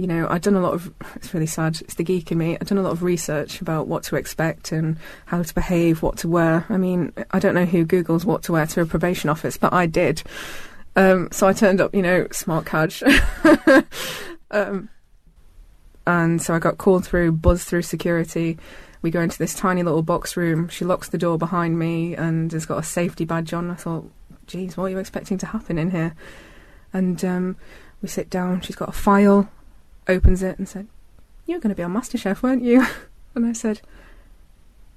you 0.00 0.06
know, 0.06 0.26
I'd 0.30 0.40
done 0.40 0.54
a 0.54 0.60
lot 0.60 0.72
of, 0.72 0.92
it's 1.16 1.34
really 1.34 1.46
sad, 1.46 1.80
it's 1.82 1.94
the 1.94 2.04
geek 2.04 2.32
in 2.32 2.38
me, 2.38 2.56
I'd 2.58 2.66
done 2.66 2.78
a 2.78 2.82
lot 2.82 2.92
of 2.92 3.02
research 3.02 3.60
about 3.60 3.86
what 3.86 4.02
to 4.04 4.16
expect 4.16 4.72
and 4.72 4.96
how 5.26 5.42
to 5.42 5.54
behave, 5.54 6.02
what 6.02 6.16
to 6.18 6.28
wear. 6.28 6.64
I 6.70 6.78
mean, 6.78 7.12
I 7.32 7.38
don't 7.38 7.54
know 7.54 7.66
who 7.66 7.84
Googles 7.84 8.24
what 8.24 8.42
to 8.44 8.52
wear 8.52 8.66
to 8.66 8.80
a 8.80 8.86
probation 8.86 9.28
office, 9.28 9.58
but 9.58 9.74
I 9.74 9.84
did. 9.84 10.22
Um, 10.96 11.28
so 11.32 11.46
I 11.46 11.52
turned 11.52 11.82
up, 11.82 11.94
you 11.94 12.00
know, 12.00 12.26
smart 12.32 12.64
cadge. 12.64 13.02
um, 14.50 14.88
and 16.06 16.40
so 16.40 16.54
I 16.54 16.58
got 16.58 16.78
called 16.78 17.04
through, 17.04 17.32
buzzed 17.32 17.68
through 17.68 17.82
security. 17.82 18.58
We 19.02 19.10
go 19.10 19.20
into 19.20 19.38
this 19.38 19.54
tiny 19.54 19.82
little 19.82 20.02
box 20.02 20.36
room. 20.36 20.68
She 20.68 20.86
locks 20.86 21.10
the 21.10 21.18
door 21.18 21.36
behind 21.36 21.78
me 21.78 22.16
and 22.16 22.50
has 22.52 22.64
got 22.64 22.78
a 22.78 22.82
safety 22.82 23.26
badge 23.26 23.52
on. 23.52 23.70
I 23.70 23.74
thought, 23.74 24.10
geez, 24.46 24.76
what 24.76 24.84
are 24.84 24.88
you 24.88 24.98
expecting 24.98 25.36
to 25.38 25.46
happen 25.46 25.78
in 25.78 25.90
here? 25.90 26.14
And 26.92 27.22
um, 27.24 27.56
we 28.00 28.08
sit 28.08 28.30
down. 28.30 28.62
She's 28.62 28.76
got 28.76 28.88
a 28.88 28.92
file, 28.92 29.48
opens 30.08 30.42
it, 30.42 30.58
and 30.58 30.68
said, 30.68 30.86
"You 31.46 31.54
were 31.56 31.60
going 31.60 31.70
to 31.74 31.76
be 31.76 31.82
on 31.82 31.92
MasterChef, 31.92 32.42
weren't 32.42 32.62
you?" 32.62 32.86
and 33.34 33.46
I 33.46 33.52
said, 33.52 33.80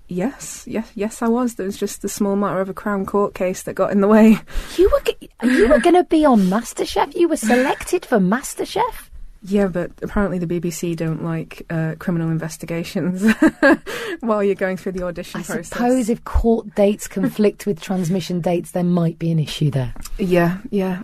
"Yes, 0.08 0.66
yes, 0.68 0.92
yes, 0.96 1.22
I 1.22 1.28
was. 1.28 1.56
There 1.56 1.66
was 1.66 1.78
just 1.78 2.02
the 2.02 2.10
small 2.10 2.36
matter 2.36 2.62
of 2.62 2.70
a 2.70 2.74
Crown 2.74 3.06
Court 3.06 3.34
case 3.34 3.64
that 3.64 3.74
got 3.74 3.92
in 3.92 4.02
the 4.02 4.08
way." 4.08 4.38
You 4.78 4.90
were 4.92 5.02
g- 5.02 5.30
you 5.44 5.68
were 5.68 5.80
going 5.80 5.96
to 5.96 6.04
be 6.04 6.26
on 6.26 6.42
MasterChef. 6.42 7.16
You 7.16 7.28
were 7.30 7.38
selected 7.38 8.06
for 8.06 8.18
MasterChef. 8.18 9.10
Yeah, 9.46 9.68
but 9.68 9.92
apparently 10.02 10.40
the 10.40 10.48
BBC 10.48 10.96
don't 10.96 11.24
like 11.24 11.64
uh, 11.70 11.96
criminal 12.00 12.30
investigations 12.30 13.30
while 14.22 14.42
you're 14.42 14.56
going 14.56 14.78
through 14.78 14.94
the 14.94 15.04
audition 15.04 15.42
I 15.42 15.44
process. 15.44 15.72
I 15.74 15.76
suppose 15.76 16.10
if 16.10 16.24
court 16.24 16.74
dates 16.76 17.10
conflict 17.10 17.66
with 17.66 17.82
transmission 17.82 18.40
dates, 18.40 18.72
there 18.72 18.86
might 18.86 19.20
be 19.20 19.32
an 19.32 19.40
issue 19.40 19.70
there. 19.70 19.94
Yeah, 20.18 20.60
yeah. 20.72 21.04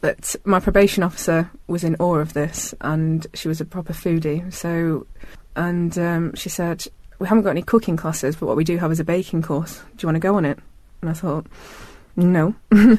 But 0.00 0.36
my 0.44 0.60
probation 0.60 1.02
officer 1.02 1.50
was 1.66 1.82
in 1.82 1.96
awe 1.98 2.16
of 2.16 2.32
this, 2.32 2.74
and 2.80 3.26
she 3.34 3.48
was 3.48 3.60
a 3.60 3.64
proper 3.64 3.92
foodie. 3.92 4.52
So, 4.52 5.06
and 5.54 5.96
um, 5.98 6.34
she 6.34 6.48
said, 6.48 6.86
"We 7.18 7.26
haven't 7.26 7.44
got 7.44 7.50
any 7.50 7.62
cooking 7.62 7.96
classes, 7.96 8.36
but 8.36 8.46
what 8.46 8.56
we 8.56 8.64
do 8.64 8.76
have 8.78 8.92
is 8.92 9.00
a 9.00 9.04
baking 9.04 9.42
course. 9.42 9.78
Do 9.96 10.04
you 10.04 10.06
want 10.06 10.16
to 10.16 10.20
go 10.20 10.36
on 10.36 10.44
it?" 10.44 10.58
And 11.00 11.10
I 11.10 11.14
thought, 11.14 11.46
"No." 12.14 12.54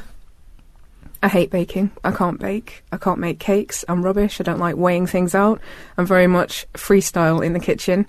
I 1.23 1.29
hate 1.29 1.49
baking. 1.49 1.91
I 2.03 2.11
can't 2.11 2.39
bake. 2.39 2.83
I 2.91 2.97
can't 2.97 3.19
make 3.19 3.39
cakes. 3.39 3.83
I'm 3.87 4.05
rubbish. 4.05 4.39
I 4.39 4.43
don't 4.43 4.59
like 4.59 4.75
weighing 4.75 5.07
things 5.07 5.33
out. 5.33 5.59
I'm 5.97 6.05
very 6.05 6.27
much 6.27 6.67
freestyle 6.73 7.43
in 7.43 7.53
the 7.53 7.59
kitchen. 7.59 8.05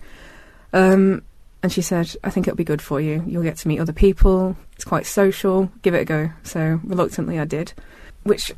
Um, 0.75 1.23
and 1.63 1.73
she 1.73 1.83
said, 1.83 2.15
I 2.23 2.31
think 2.31 2.47
it'll 2.47 2.57
be 2.57 2.65
good 2.65 2.83
for 2.83 3.01
you. 3.01 3.25
You'll 3.27 3.43
get 3.43 3.57
to 3.59 3.69
meet 3.69 3.81
other 3.81 3.93
people. 3.93 4.57
It's 4.75 4.85
quite 4.85 5.07
social. 5.07 5.71
Give 5.83 5.95
it 5.95 6.03
a 6.03 6.05
go. 6.05 6.31
So 6.43 6.81
reluctantly, 6.85 7.41
I 7.41 7.47
did, 7.47 7.73
which 8.25 8.53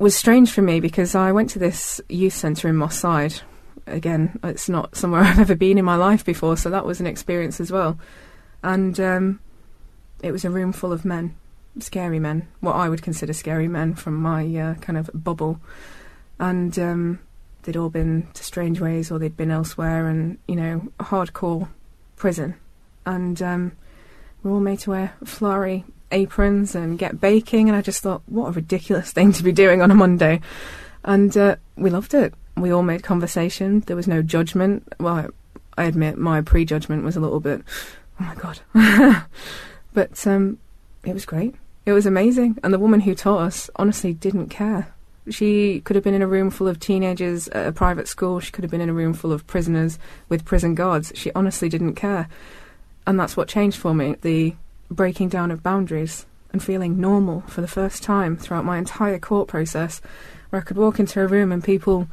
was 0.00 0.16
strange 0.16 0.50
for 0.50 0.62
me 0.62 0.80
because 0.80 1.14
I 1.14 1.30
went 1.30 1.50
to 1.50 1.58
this 1.58 2.00
youth 2.08 2.32
centre 2.32 2.68
in 2.68 2.76
Moss 2.76 2.98
Side. 2.98 3.34
Again, 3.86 4.38
it's 4.42 4.68
not 4.68 4.96
somewhere 4.96 5.20
I've 5.24 5.38
ever 5.38 5.54
been 5.54 5.78
in 5.78 5.84
my 5.84 5.96
life 5.96 6.24
before, 6.24 6.56
so 6.56 6.70
that 6.70 6.86
was 6.86 7.00
an 7.00 7.06
experience 7.06 7.60
as 7.60 7.70
well. 7.70 7.98
And 8.62 8.98
um, 8.98 9.40
it 10.22 10.32
was 10.32 10.44
a 10.44 10.50
room 10.50 10.72
full 10.72 10.92
of 10.92 11.04
men, 11.04 11.36
scary 11.78 12.18
men, 12.18 12.48
what 12.60 12.76
I 12.76 12.88
would 12.88 13.02
consider 13.02 13.34
scary 13.34 13.68
men 13.68 13.94
from 13.94 14.14
my 14.14 14.44
uh, 14.56 14.74
kind 14.76 14.96
of 14.96 15.10
bubble. 15.12 15.60
And 16.38 16.78
um, 16.78 17.18
they'd 17.62 17.76
all 17.76 17.90
been 17.90 18.28
to 18.32 18.42
Strangeways 18.42 19.10
or 19.10 19.18
they'd 19.18 19.36
been 19.36 19.50
elsewhere 19.50 20.08
and, 20.08 20.38
you 20.48 20.56
know, 20.56 20.88
hardcore 20.98 21.68
prison. 22.16 22.54
And 23.04 23.40
um, 23.42 23.72
we're 24.42 24.52
all 24.52 24.60
made 24.60 24.78
to 24.80 24.90
wear 24.90 25.14
flowery 25.24 25.84
aprons 26.12 26.74
and 26.74 26.98
get 26.98 27.20
baking. 27.20 27.68
And 27.68 27.76
I 27.76 27.82
just 27.82 28.02
thought, 28.02 28.22
what 28.26 28.48
a 28.48 28.52
ridiculous 28.52 29.12
thing 29.12 29.32
to 29.32 29.42
be 29.42 29.52
doing 29.52 29.82
on 29.82 29.90
a 29.90 29.94
Monday. 29.94 30.40
And 31.04 31.36
uh, 31.36 31.56
we 31.76 31.90
loved 31.90 32.14
it. 32.14 32.34
We 32.56 32.70
all 32.72 32.82
made 32.82 33.02
conversation. 33.02 33.80
There 33.80 33.96
was 33.96 34.08
no 34.08 34.22
judgment. 34.22 34.92
Well, 34.98 35.30
I 35.78 35.84
admit 35.84 36.18
my 36.18 36.42
prejudgment 36.42 37.04
was 37.04 37.16
a 37.16 37.20
little 37.20 37.40
bit, 37.40 37.62
oh 38.20 38.24
my 38.24 38.34
God. 38.34 38.60
but 39.94 40.26
um, 40.26 40.58
it 41.04 41.14
was 41.14 41.24
great. 41.24 41.54
It 41.86 41.92
was 41.92 42.06
amazing. 42.06 42.58
And 42.62 42.74
the 42.74 42.78
woman 42.78 43.00
who 43.00 43.14
taught 43.14 43.40
us 43.40 43.70
honestly 43.76 44.12
didn't 44.12 44.48
care. 44.48 44.92
She 45.30 45.80
could 45.80 45.96
have 45.96 46.04
been 46.04 46.14
in 46.14 46.22
a 46.22 46.26
room 46.26 46.50
full 46.50 46.68
of 46.68 46.80
teenagers 46.80 47.48
at 47.48 47.66
a 47.66 47.72
private 47.72 48.08
school. 48.08 48.40
She 48.40 48.52
could 48.52 48.64
have 48.64 48.70
been 48.70 48.80
in 48.80 48.88
a 48.88 48.94
room 48.94 49.14
full 49.14 49.32
of 49.32 49.46
prisoners 49.46 49.98
with 50.28 50.44
prison 50.44 50.74
guards. 50.74 51.12
She 51.14 51.32
honestly 51.32 51.68
didn't 51.68 51.94
care. 51.94 52.28
And 53.06 53.18
that's 53.18 53.36
what 53.36 53.48
changed 53.48 53.78
for 53.78 53.94
me 53.94 54.16
the 54.20 54.54
breaking 54.90 55.28
down 55.28 55.50
of 55.50 55.62
boundaries 55.62 56.26
and 56.52 56.62
feeling 56.62 57.00
normal 57.00 57.42
for 57.42 57.60
the 57.60 57.68
first 57.68 58.02
time 58.02 58.36
throughout 58.36 58.64
my 58.64 58.78
entire 58.78 59.18
court 59.18 59.48
process, 59.48 60.00
where 60.50 60.60
I 60.60 60.64
could 60.64 60.76
walk 60.76 60.98
into 60.98 61.20
a 61.20 61.26
room 61.26 61.52
and 61.52 61.62
people 61.62 62.08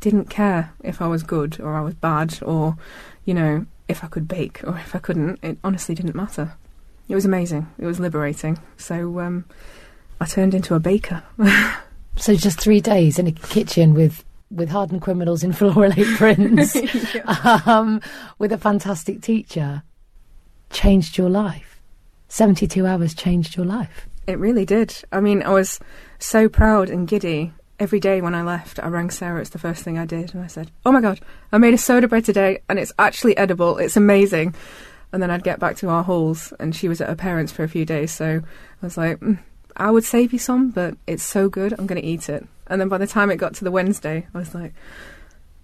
didn't 0.00 0.30
care 0.30 0.72
if 0.82 1.02
I 1.02 1.08
was 1.08 1.22
good 1.22 1.60
or 1.60 1.74
I 1.74 1.82
was 1.82 1.94
bad 1.94 2.42
or, 2.42 2.76
you 3.24 3.34
know, 3.34 3.66
if 3.88 4.02
I 4.02 4.06
could 4.06 4.26
bake 4.26 4.62
or 4.64 4.78
if 4.78 4.94
I 4.94 4.98
couldn't. 4.98 5.38
It 5.42 5.58
honestly 5.62 5.94
didn't 5.94 6.14
matter. 6.14 6.54
It 7.08 7.14
was 7.14 7.24
amazing. 7.24 7.68
It 7.78 7.86
was 7.86 8.00
liberating. 8.00 8.58
So 8.78 9.20
um, 9.20 9.44
I 10.20 10.24
turned 10.24 10.54
into 10.54 10.74
a 10.74 10.80
baker. 10.80 11.22
So 12.16 12.34
just 12.34 12.60
three 12.60 12.80
days 12.80 13.18
in 13.18 13.26
a 13.26 13.32
kitchen 13.32 13.94
with 13.94 14.24
with 14.50 14.68
hardened 14.68 15.00
criminals 15.00 15.42
in 15.42 15.52
floral 15.54 15.92
aprons, 15.96 16.76
um, 17.66 18.02
with 18.38 18.52
a 18.52 18.58
fantastic 18.58 19.22
teacher, 19.22 19.82
changed 20.70 21.16
your 21.16 21.30
life. 21.30 21.71
Seventy 22.32 22.66
two 22.66 22.86
hours 22.86 23.12
changed 23.12 23.58
your 23.58 23.66
life. 23.66 24.08
It 24.26 24.38
really 24.38 24.64
did. 24.64 25.04
I 25.12 25.20
mean, 25.20 25.42
I 25.42 25.50
was 25.50 25.78
so 26.18 26.48
proud 26.48 26.88
and 26.88 27.06
giddy. 27.06 27.52
Every 27.78 28.00
day 28.00 28.22
when 28.22 28.34
I 28.34 28.42
left, 28.42 28.82
I 28.82 28.88
rang 28.88 29.10
Sarah. 29.10 29.42
It's 29.42 29.50
the 29.50 29.58
first 29.58 29.82
thing 29.82 29.98
I 29.98 30.06
did. 30.06 30.32
And 30.32 30.42
I 30.42 30.46
said, 30.46 30.70
Oh 30.86 30.92
my 30.92 31.02
God, 31.02 31.20
I 31.52 31.58
made 31.58 31.74
a 31.74 31.78
soda 31.78 32.08
bread 32.08 32.24
today 32.24 32.62
and 32.70 32.78
it's 32.78 32.90
actually 32.98 33.36
edible. 33.36 33.76
It's 33.76 33.98
amazing. 33.98 34.54
And 35.12 35.22
then 35.22 35.30
I'd 35.30 35.44
get 35.44 35.60
back 35.60 35.76
to 35.76 35.90
our 35.90 36.02
halls 36.02 36.54
and 36.58 36.74
she 36.74 36.88
was 36.88 37.02
at 37.02 37.10
her 37.10 37.14
parents' 37.14 37.52
for 37.52 37.64
a 37.64 37.68
few 37.68 37.84
days. 37.84 38.12
So 38.12 38.40
I 38.40 38.86
was 38.86 38.96
like, 38.96 39.20
mm, 39.20 39.38
I 39.76 39.90
would 39.90 40.04
save 40.04 40.32
you 40.32 40.38
some, 40.38 40.70
but 40.70 40.96
it's 41.06 41.22
so 41.22 41.50
good, 41.50 41.74
I'm 41.78 41.86
going 41.86 42.00
to 42.00 42.08
eat 42.08 42.30
it. 42.30 42.46
And 42.66 42.80
then 42.80 42.88
by 42.88 42.96
the 42.96 43.06
time 43.06 43.30
it 43.30 43.36
got 43.36 43.52
to 43.56 43.64
the 43.64 43.70
Wednesday, 43.70 44.26
I 44.34 44.38
was 44.38 44.54
like, 44.54 44.72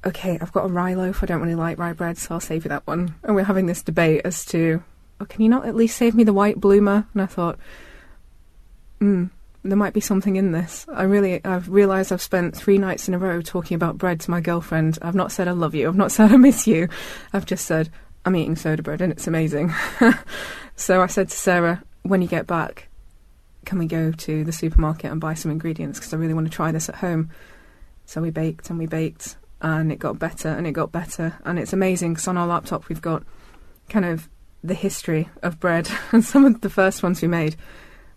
okay, 0.04 0.36
I've 0.38 0.52
got 0.52 0.66
a 0.66 0.68
rye 0.68 0.92
loaf. 0.92 1.22
I 1.22 1.26
don't 1.26 1.40
really 1.40 1.54
like 1.54 1.78
rye 1.78 1.94
bread, 1.94 2.18
so 2.18 2.34
I'll 2.34 2.40
save 2.40 2.66
you 2.66 2.68
that 2.68 2.86
one. 2.86 3.14
And 3.22 3.34
we're 3.34 3.44
having 3.44 3.64
this 3.64 3.82
debate 3.82 4.20
as 4.26 4.44
to, 4.46 4.82
oh, 5.20 5.24
can 5.24 5.42
you 5.42 5.48
not 5.48 5.66
at 5.66 5.76
least 5.76 5.96
save 5.96 6.14
me 6.14 6.24
the 6.24 6.32
white 6.32 6.60
bloomer? 6.60 7.06
And 7.12 7.22
I 7.22 7.26
thought, 7.26 7.58
hmm, 9.00 9.26
there 9.64 9.76
might 9.76 9.94
be 9.94 10.00
something 10.00 10.36
in 10.36 10.52
this. 10.52 10.86
I 10.92 11.02
really, 11.02 11.44
I've 11.44 11.68
realised 11.68 12.12
I've 12.12 12.22
spent 12.22 12.56
three 12.56 12.78
nights 12.78 13.08
in 13.08 13.14
a 13.14 13.18
row 13.18 13.40
talking 13.40 13.74
about 13.74 13.98
bread 13.98 14.20
to 14.20 14.30
my 14.30 14.40
girlfriend. 14.40 14.98
I've 15.02 15.14
not 15.14 15.32
said 15.32 15.48
I 15.48 15.52
love 15.52 15.74
you. 15.74 15.88
I've 15.88 15.96
not 15.96 16.12
said 16.12 16.32
I 16.32 16.36
miss 16.36 16.66
you. 16.66 16.88
I've 17.32 17.46
just 17.46 17.66
said, 17.66 17.90
I'm 18.24 18.36
eating 18.36 18.56
soda 18.56 18.82
bread 18.82 19.00
and 19.00 19.12
it's 19.12 19.26
amazing. 19.26 19.72
so 20.76 21.02
I 21.02 21.06
said 21.06 21.30
to 21.30 21.36
Sarah, 21.36 21.82
when 22.02 22.22
you 22.22 22.28
get 22.28 22.46
back, 22.46 22.88
can 23.64 23.78
we 23.78 23.86
go 23.86 24.12
to 24.12 24.44
the 24.44 24.52
supermarket 24.52 25.10
and 25.10 25.20
buy 25.20 25.34
some 25.34 25.50
ingredients 25.50 25.98
because 25.98 26.14
I 26.14 26.16
really 26.16 26.34
want 26.34 26.46
to 26.46 26.52
try 26.52 26.72
this 26.72 26.88
at 26.88 26.96
home. 26.96 27.30
So 28.06 28.22
we 28.22 28.30
baked 28.30 28.70
and 28.70 28.78
we 28.78 28.86
baked 28.86 29.36
and 29.60 29.92
it 29.92 29.98
got 29.98 30.18
better 30.18 30.48
and 30.48 30.66
it 30.66 30.72
got 30.72 30.92
better 30.92 31.38
and 31.44 31.58
it's 31.58 31.72
amazing 31.72 32.14
because 32.14 32.28
on 32.28 32.38
our 32.38 32.46
laptop 32.46 32.88
we've 32.88 33.02
got 33.02 33.24
kind 33.88 34.04
of 34.04 34.28
the 34.62 34.74
history 34.74 35.28
of 35.42 35.60
bread 35.60 35.88
and 36.12 36.24
some 36.24 36.44
of 36.44 36.60
the 36.60 36.70
first 36.70 37.02
ones 37.02 37.22
we 37.22 37.28
made 37.28 37.56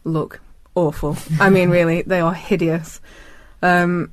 look 0.03 0.41
awful. 0.75 1.17
I 1.39 1.49
mean, 1.49 1.69
really, 1.79 2.01
they 2.01 2.19
are 2.19 2.33
hideous. 2.33 2.99
Um, 3.61 4.11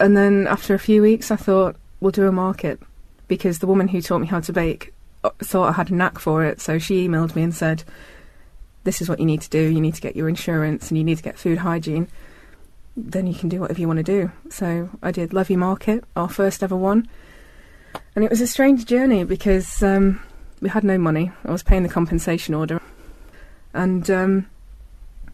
and 0.00 0.16
then 0.16 0.46
after 0.46 0.74
a 0.74 0.78
few 0.78 1.02
weeks, 1.02 1.30
I 1.30 1.36
thought 1.36 1.76
we'll 2.00 2.10
do 2.10 2.26
a 2.26 2.32
market 2.32 2.80
because 3.28 3.60
the 3.60 3.66
woman 3.66 3.88
who 3.88 4.00
taught 4.00 4.20
me 4.20 4.26
how 4.26 4.40
to 4.40 4.52
bake 4.52 4.92
uh, 5.22 5.30
thought 5.38 5.68
I 5.68 5.72
had 5.72 5.90
a 5.90 5.94
knack 5.94 6.18
for 6.18 6.44
it. 6.44 6.60
So 6.60 6.78
she 6.78 7.06
emailed 7.06 7.34
me 7.34 7.42
and 7.42 7.54
said, 7.54 7.84
this 8.84 9.00
is 9.00 9.08
what 9.08 9.18
you 9.18 9.26
need 9.26 9.40
to 9.40 9.50
do. 9.50 9.60
You 9.60 9.80
need 9.80 9.94
to 9.94 10.00
get 10.00 10.16
your 10.16 10.28
insurance 10.28 10.90
and 10.90 10.98
you 10.98 11.04
need 11.04 11.16
to 11.16 11.22
get 11.22 11.38
food 11.38 11.58
hygiene. 11.58 12.08
Then 12.96 13.26
you 13.26 13.34
can 13.34 13.48
do 13.48 13.60
whatever 13.60 13.80
you 13.80 13.86
want 13.86 13.98
to 13.98 14.02
do. 14.02 14.30
So 14.50 14.90
I 15.02 15.10
did 15.10 15.32
Levy 15.32 15.56
Market, 15.56 16.04
our 16.14 16.28
first 16.28 16.62
ever 16.62 16.76
one. 16.76 17.08
And 18.14 18.24
it 18.24 18.30
was 18.30 18.40
a 18.40 18.46
strange 18.46 18.84
journey 18.84 19.24
because 19.24 19.82
um, 19.82 20.20
we 20.64 20.70
had 20.70 20.82
no 20.82 20.96
money. 20.96 21.30
I 21.44 21.52
was 21.52 21.62
paying 21.62 21.82
the 21.82 21.90
compensation 21.90 22.54
order. 22.54 22.80
And 23.74 24.10
um, 24.10 24.46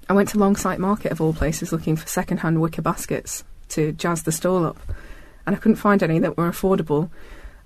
I 0.08 0.12
went 0.12 0.28
to 0.30 0.38
Longsight 0.38 0.78
Market, 0.78 1.12
of 1.12 1.20
all 1.20 1.32
places, 1.32 1.70
looking 1.70 1.94
for 1.94 2.08
second 2.08 2.38
hand 2.38 2.60
wicker 2.60 2.82
baskets 2.82 3.44
to 3.68 3.92
jazz 3.92 4.24
the 4.24 4.32
stall 4.32 4.66
up. 4.66 4.80
And 5.46 5.54
I 5.54 5.58
couldn't 5.60 5.76
find 5.76 6.02
any 6.02 6.18
that 6.18 6.36
were 6.36 6.50
affordable. 6.50 7.10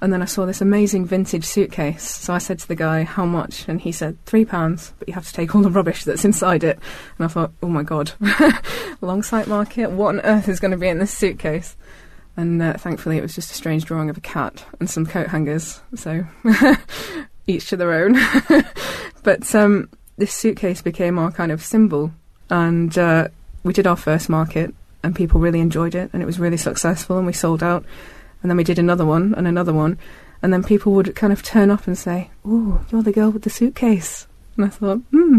And 0.03 0.13
then 0.13 0.21
I 0.21 0.27
saw 0.27 0.45
this 0.45 0.61
amazing 0.61 1.07
vintage 1.07 1.47
suitcase. 1.47 2.03
So 2.03 2.35
I 2.35 2.39
said 2.39 2.59
to 2.59 2.69
the 2.69 2.75
guy, 2.75 3.05
How 3.05 3.25
much? 3.25 3.67
And 3.67 3.81
he 3.81 3.93
said, 3.93 4.23
Three 4.27 4.45
pounds, 4.45 4.93
but 4.99 5.09
you 5.09 5.15
have 5.15 5.27
to 5.27 5.33
take 5.33 5.55
all 5.55 5.63
the 5.63 5.71
rubbish 5.71 6.05
that's 6.05 6.27
inside 6.27 6.65
it. 6.65 6.79
And 7.17 7.25
I 7.25 7.29
thought, 7.29 7.53
Oh 7.63 7.69
my 7.69 7.83
god, 7.83 8.13
Longsight 9.01 9.47
Market? 9.47 9.91
What 9.91 10.17
on 10.17 10.21
earth 10.21 10.51
is 10.51 10.61
going 10.61 10.73
to 10.73 10.77
be 10.77 10.89
in 10.89 10.99
this 10.99 11.15
suitcase? 11.15 11.79
And 12.37 12.61
uh, 12.61 12.75
thankfully, 12.75 13.17
it 13.17 13.23
was 13.23 13.35
just 13.35 13.53
a 13.53 13.55
strange 13.55 13.87
drawing 13.87 14.11
of 14.11 14.19
a 14.19 14.21
cat 14.21 14.67
and 14.81 14.91
some 14.91 15.07
coat 15.07 15.29
hangers. 15.29 15.81
So 15.95 16.27
each 17.47 17.69
to 17.71 17.77
their 17.77 17.93
own. 17.93 18.17
but 19.23 19.55
um, 19.55 19.89
this 20.17 20.33
suitcase 20.33 20.83
became 20.83 21.19
our 21.19 21.31
kind 21.31 21.53
of 21.53 21.63
symbol. 21.63 22.13
And 22.51 22.97
uh, 22.99 23.29
we 23.63 23.73
did 23.73 23.87
our 23.87 23.97
first 23.97 24.29
market, 24.29 24.75
and 25.03 25.17
people 25.17 25.41
really 25.41 25.61
enjoyed 25.61 25.95
it, 25.95 26.11
and 26.13 26.23
it 26.23 26.27
was 26.27 26.39
really 26.39 26.57
successful, 26.57 27.17
and 27.17 27.27
we 27.27 27.33
sold 27.33 27.63
out 27.63 27.85
and 28.45 28.51
then 28.51 28.59
we 28.59 28.65
did 28.65 28.79
another 28.79 29.07
one 29.07 29.35
and 29.35 29.49
another 29.49 29.73
one, 29.73 29.99
and 30.43 30.53
then 30.53 30.63
people 30.63 30.93
would 30.93 31.17
kind 31.17 31.33
of 31.33 31.43
turn 31.43 31.71
up 31.71 31.87
and 31.87 31.97
say, 31.97 32.31
"Oh, 32.45 32.85
you're 32.91 33.03
the 33.03 33.11
girl 33.11 33.31
with 33.31 33.43
the 33.43 33.51
suitcase," 33.51 34.27
and 34.55 34.67
I 34.67 34.69
thought, 34.69 35.01
"Hmm," 35.11 35.39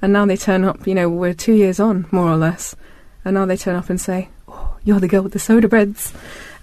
and 0.00 0.12
now 0.12 0.24
they 0.24 0.36
turn 0.36 0.64
up. 0.64 0.86
You 0.86 0.94
know, 0.94 1.08
we're 1.08 1.34
two 1.34 1.54
years 1.54 1.80
on, 1.80 2.06
more 2.12 2.28
or 2.30 2.36
less, 2.36 2.76
and 3.24 3.34
now 3.34 3.44
they 3.44 3.56
turn 3.56 3.74
up 3.74 3.90
and 3.90 4.00
say, 4.00 4.28
"Oh, 4.46 4.76
you're 4.84 5.00
the 5.00 5.08
girl 5.08 5.22
with 5.22 5.32
the 5.32 5.40
soda 5.40 5.66
breads." 5.66 6.14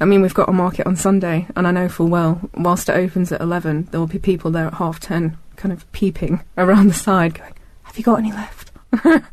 I 0.01 0.05
mean, 0.05 0.23
we've 0.23 0.33
got 0.33 0.49
a 0.49 0.51
market 0.51 0.87
on 0.87 0.95
Sunday, 0.95 1.45
and 1.55 1.67
I 1.67 1.71
know 1.71 1.87
full 1.87 2.07
well, 2.07 2.41
whilst 2.55 2.89
it 2.89 2.93
opens 2.93 3.31
at 3.31 3.39
eleven, 3.39 3.87
there 3.91 3.99
will 3.99 4.07
be 4.07 4.17
people 4.17 4.49
there 4.49 4.65
at 4.65 4.73
half 4.73 4.99
ten, 4.99 5.37
kind 5.57 5.71
of 5.71 5.89
peeping 5.91 6.41
around 6.57 6.87
the 6.87 6.95
side, 6.95 7.35
going, 7.35 7.53
"Have 7.83 7.99
you 7.99 8.03
got 8.03 8.17
any 8.17 8.31
left?" 8.31 8.71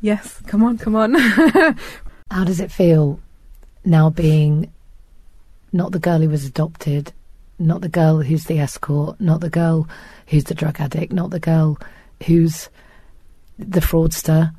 yes, 0.00 0.42
come 0.48 0.64
on, 0.64 0.78
come 0.78 0.96
on. 0.96 1.14
How 2.30 2.42
does 2.44 2.58
it 2.58 2.72
feel 2.72 3.20
now 3.84 4.10
being 4.10 4.72
not 5.72 5.92
the 5.92 6.00
girl 6.00 6.18
who 6.18 6.28
was 6.28 6.44
adopted, 6.44 7.12
not 7.60 7.80
the 7.80 7.88
girl 7.88 8.20
who's 8.20 8.46
the 8.46 8.58
escort, 8.58 9.20
not 9.20 9.40
the 9.40 9.48
girl 9.48 9.88
who's 10.26 10.44
the 10.44 10.54
drug 10.54 10.80
addict, 10.80 11.12
not 11.12 11.30
the 11.30 11.38
girl 11.38 11.78
who's 12.26 12.68
the 13.60 13.80
fraudster, 13.80 14.52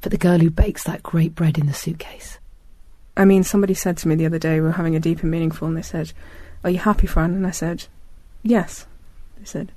but 0.00 0.10
the 0.10 0.18
girl 0.18 0.40
who 0.40 0.50
bakes 0.50 0.82
that 0.82 1.04
great 1.04 1.36
bread 1.36 1.58
in 1.58 1.66
the 1.66 1.74
suitcase. 1.74 2.39
I 3.20 3.26
mean, 3.26 3.44
somebody 3.44 3.74
said 3.74 3.98
to 3.98 4.08
me 4.08 4.14
the 4.14 4.24
other 4.24 4.38
day, 4.38 4.54
we 4.54 4.66
were 4.66 4.72
having 4.72 4.96
a 4.96 4.98
deep 4.98 5.20
and 5.20 5.30
meaningful, 5.30 5.68
and 5.68 5.76
they 5.76 5.82
said, 5.82 6.14
Are 6.64 6.70
you 6.70 6.78
happy, 6.78 7.06
Fran? 7.06 7.34
And 7.34 7.46
I 7.46 7.50
said, 7.50 7.84
Yes. 8.42 8.86
They 9.38 9.44
said, 9.44 9.72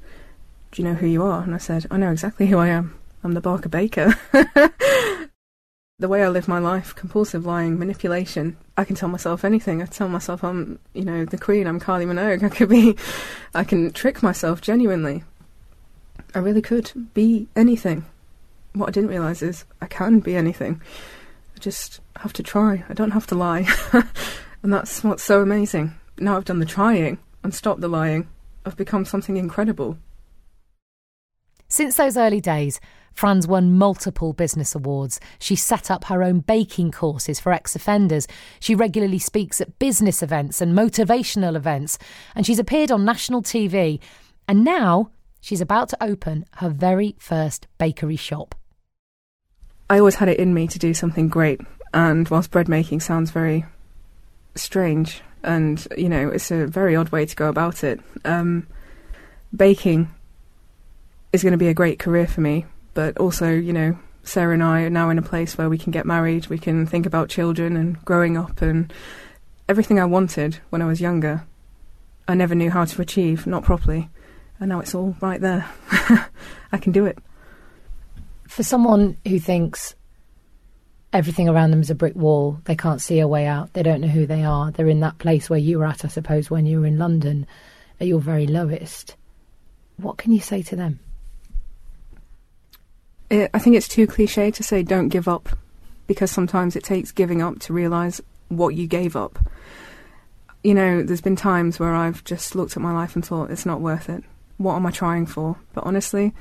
Do 0.72 0.82
you 0.82 0.88
know 0.88 0.96
who 0.96 1.08
you 1.08 1.24
are? 1.24 1.44
And 1.44 1.54
I 1.54 1.58
said, 1.58 1.86
I 1.92 1.98
know 1.98 2.10
exactly 2.10 2.48
who 2.48 2.58
I 2.58 2.70
am. 2.70 2.98
I'm 3.22 3.34
the 3.34 3.42
Barker 3.42 3.68
Baker. 3.68 4.18
the 4.32 6.08
way 6.08 6.24
I 6.24 6.30
live 6.30 6.48
my 6.48 6.58
life, 6.58 6.96
compulsive 6.96 7.46
lying, 7.46 7.78
manipulation, 7.78 8.56
I 8.78 8.86
can 8.86 8.96
tell 8.96 9.10
myself 9.10 9.44
anything. 9.44 9.82
I 9.82 9.88
tell 9.88 10.08
myself 10.08 10.42
I'm, 10.42 10.80
you 10.94 11.04
know, 11.04 11.26
the 11.26 11.38
queen, 11.38 11.68
I'm 11.68 11.82
Kylie 11.82 12.08
Minogue. 12.08 12.44
I 12.44 12.48
could 12.50 12.70
be, 12.70 12.96
I 13.54 13.66
can 13.66 13.92
trick 13.92 14.24
myself 14.24 14.62
genuinely. 14.62 15.26
I 16.34 16.40
really 16.40 16.62
could 16.62 16.94
be 17.14 17.50
anything. 17.58 18.06
What 18.72 18.88
I 18.88 18.92
didn't 18.94 19.10
realise 19.10 19.42
is 19.42 19.66
I 19.82 19.88
can 19.88 20.22
be 20.22 20.34
anything. 20.34 20.82
Just 21.64 22.02
have 22.18 22.34
to 22.34 22.44
try. 22.44 22.84
I 22.90 22.94
don't 22.94 23.12
have 23.12 23.26
to 23.28 23.36
lie. 23.36 23.66
and 24.64 24.74
that's 24.74 25.02
what's 25.02 25.24
so 25.24 25.42
amazing. 25.42 25.94
Now 26.20 26.36
I've 26.36 26.44
done 26.44 26.60
the 26.60 26.66
trying 26.66 27.20
and 27.42 27.56
stopped 27.56 27.80
the 27.80 27.88
lying, 27.88 28.28
I've 28.66 28.76
become 28.76 29.06
something 29.06 29.38
incredible. 29.38 29.98
Since 31.70 31.96
those 31.96 32.18
early 32.18 32.42
days, 32.42 32.82
Fran's 33.14 33.48
won 33.48 33.78
multiple 33.78 34.34
business 34.34 34.76
awards. 34.76 35.22
She 35.40 35.56
set 35.56 35.90
up 35.90 36.04
her 36.06 36.22
own 36.22 36.42
baking 36.42 36.92
courses 36.92 37.40
for 37.40 37.54
ex 37.54 37.78
offenders. 37.78 38.28
She 38.60 38.76
regularly 38.76 39.20
speaks 39.20 39.62
at 39.62 39.80
business 39.80 40.22
events 40.22 40.60
and 40.60 40.78
motivational 40.78 41.56
events. 41.56 41.98
And 42.36 42.46
she's 42.46 42.60
appeared 42.60 42.92
on 42.92 43.06
national 43.06 43.42
TV. 43.42 44.02
And 44.50 44.66
now 44.66 45.12
she's 45.40 45.62
about 45.62 45.88
to 45.90 46.04
open 46.04 46.44
her 46.58 46.68
very 46.68 47.16
first 47.20 47.68
bakery 47.78 48.18
shop. 48.18 48.54
I 49.90 50.00
always 50.00 50.16
had 50.16 50.30
it 50.30 50.40
in 50.40 50.54
me 50.54 50.68
to 50.68 50.80
do 50.80 50.94
something 50.94 51.30
great. 51.30 51.62
And 51.94 52.28
whilst 52.30 52.52
bread 52.52 52.68
making 52.68 53.02
sounds 53.02 53.32
very 53.32 53.66
strange, 54.56 55.22
and 55.44 55.86
you 55.98 56.10
know, 56.10 56.30
it's 56.30 56.52
a 56.52 56.66
very 56.66 56.96
odd 56.96 57.10
way 57.10 57.26
to 57.26 57.36
go 57.36 57.50
about 57.50 57.84
it, 57.84 58.00
um, 58.26 58.68
baking 59.56 60.10
is 61.32 61.44
going 61.44 61.52
to 61.52 61.58
be 61.58 61.68
a 61.68 61.74
great 61.74 62.00
career 62.00 62.28
for 62.28 62.42
me 62.42 62.66
but 62.94 63.18
also, 63.18 63.50
you 63.50 63.74
know, 63.74 63.98
Sarah 64.24 64.54
and 64.54 64.64
I 64.64 64.82
are 64.82 64.90
now 64.90 65.10
in 65.10 65.18
a 65.18 65.24
place 65.24 65.58
where 65.58 65.70
we 65.70 65.78
can 65.78 65.92
get 65.92 66.06
married, 66.06 66.48
we 66.48 66.58
can 66.58 66.86
think 66.86 67.06
about 67.06 67.30
children 67.30 67.76
and 67.76 68.04
growing 68.06 68.38
up 68.38 68.62
and 68.62 68.94
everything 69.68 70.00
I 70.00 70.06
wanted 70.06 70.60
when 70.70 70.82
I 70.82 70.86
was 70.86 71.02
younger. 71.02 71.44
I 72.28 72.36
never 72.36 72.56
knew 72.56 72.72
how 72.72 72.86
to 72.86 73.02
achieve, 73.02 73.46
not 73.46 73.64
properly. 73.64 74.10
And 74.60 74.70
now 74.70 74.80
it's 74.80 74.96
all 74.96 75.16
right 75.20 75.42
there. 75.42 75.70
I 76.72 76.78
can 76.78 76.92
do 76.92 77.06
it. 77.06 77.18
For 78.54 78.64
someone 78.64 79.18
who 79.28 79.40
thinks 79.40 79.96
everything 81.12 81.50
around 81.50 81.72
them 81.72 81.82
is 81.82 81.90
a 81.90 81.96
brick 81.96 82.16
wall, 82.16 82.60
they 82.66 82.76
can't 82.76 83.02
see 83.02 83.20
a 83.20 83.28
way 83.28 83.48
out, 83.48 83.74
they 83.74 83.82
don't 83.82 84.02
know 84.02 84.08
who 84.08 84.28
they 84.28 84.44
are, 84.44 84.70
they're 84.70 84.88
in 84.88 85.00
that 85.00 85.18
place 85.18 85.50
where 85.50 85.58
you 85.58 85.80
were 85.80 85.86
at, 85.86 86.06
I 86.06 86.08
suppose, 86.08 86.52
when 86.52 86.68
you 86.68 86.80
were 86.80 86.86
in 86.86 87.00
London 87.00 87.48
at 88.00 88.06
your 88.06 88.20
very 88.20 88.46
lowest. 88.46 89.16
What 89.98 90.18
can 90.18 90.32
you 90.32 90.40
say 90.40 90.62
to 90.62 90.76
them? 90.76 91.00
it, 93.34 93.50
I 93.56 93.60
think 93.60 93.76
it's 93.76 93.88
too 93.88 94.06
cliche 94.06 94.52
to 94.52 94.62
say 94.62 94.84
don't 94.84 95.10
give 95.10 95.28
up 95.28 95.50
because 96.06 96.30
sometimes 96.30 96.76
it 96.76 96.84
takes 96.84 97.12
giving 97.12 97.42
up 97.42 97.58
to 97.62 97.74
realise 97.74 98.22
what 98.50 98.76
you 98.76 98.86
gave 98.86 99.16
up. 99.16 99.40
You 100.64 100.76
know, 100.76 101.02
there's 101.02 101.22
been 101.22 101.36
times 101.36 101.80
where 101.80 101.96
I've 101.96 102.24
just 102.24 102.54
looked 102.54 102.78
at 102.78 102.84
my 102.84 102.94
life 102.94 103.16
and 103.16 103.26
thought 103.26 103.50
it's 103.50 103.66
not 103.66 103.82
worth 103.82 104.10
it. 104.10 104.24
What 104.58 104.76
am 104.76 104.86
I 104.86 104.92
trying 104.92 105.26
for? 105.26 105.58
But 105.74 105.86
honestly, 105.86 106.34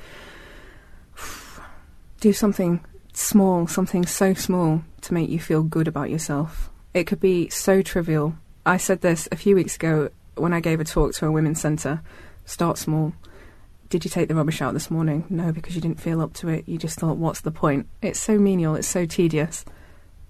do 2.23 2.33
something 2.33 2.81
small, 3.13 3.67
something 3.67 4.07
so 4.07 4.33
small 4.33 4.83
to 5.01 5.13
make 5.13 5.29
you 5.29 5.41
feel 5.41 5.65
good 5.65 5.89
about 5.89 6.09
yourself. 6.09 6.71
It 6.95 7.05
could 7.05 7.19
be 7.19 7.49
so 7.49 7.83
trivial. 7.83 8.37
I 8.65 8.77
said 8.77 9.01
this 9.01 9.29
a 9.33 9.37
few 9.37 9.57
weeks 9.57 9.75
ago 9.75 10.09
when 10.37 10.53
I 10.53 10.61
gave 10.61 10.79
a 10.79 10.85
talk 10.85 11.15
to 11.15 11.27
a 11.27 11.33
women's 11.33 11.61
centre. 11.61 12.01
Start 12.45 12.79
small. 12.79 13.13
Did 13.89 14.05
you 14.05 14.11
take 14.11 14.29
the 14.29 14.37
rubbish 14.37 14.63
out 14.63 14.73
this 14.73 14.89
morning? 14.89 15.25
No, 15.29 15.51
because 15.51 15.75
you 15.75 15.81
didn't 15.81 16.01
feel 16.01 16.21
up 16.21 16.33
to 16.35 16.49
it. 16.49 16.69
You 16.69 16.79
just 16.79 16.97
thought, 16.97 17.17
what's 17.17 17.41
the 17.41 17.51
point? 17.51 17.89
It's 18.01 18.21
so 18.21 18.39
menial, 18.39 18.77
it's 18.77 18.87
so 18.87 19.05
tedious. 19.05 19.65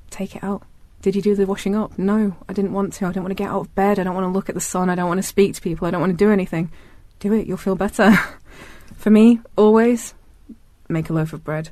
Take 0.08 0.34
it 0.34 0.42
out. 0.42 0.62
Did 1.02 1.14
you 1.14 1.20
do 1.20 1.34
the 1.34 1.44
washing 1.44 1.76
up? 1.76 1.98
No, 1.98 2.34
I 2.48 2.54
didn't 2.54 2.72
want 2.72 2.94
to. 2.94 3.06
I 3.06 3.12
don't 3.12 3.22
want 3.22 3.36
to 3.36 3.42
get 3.42 3.50
out 3.50 3.60
of 3.60 3.74
bed. 3.74 3.98
I 3.98 4.04
don't 4.04 4.14
want 4.14 4.24
to 4.24 4.30
look 4.30 4.48
at 4.48 4.54
the 4.54 4.62
sun. 4.62 4.88
I 4.88 4.94
don't 4.94 5.08
want 5.08 5.18
to 5.18 5.22
speak 5.22 5.54
to 5.56 5.60
people. 5.60 5.86
I 5.86 5.90
don't 5.90 6.00
want 6.00 6.12
to 6.12 6.24
do 6.24 6.30
anything. 6.30 6.72
Do 7.18 7.34
it, 7.34 7.46
you'll 7.46 7.58
feel 7.58 7.76
better. 7.76 8.18
For 8.96 9.10
me, 9.10 9.40
always 9.56 10.14
make 10.88 11.10
a 11.10 11.12
loaf 11.12 11.34
of 11.34 11.44
bread. 11.44 11.70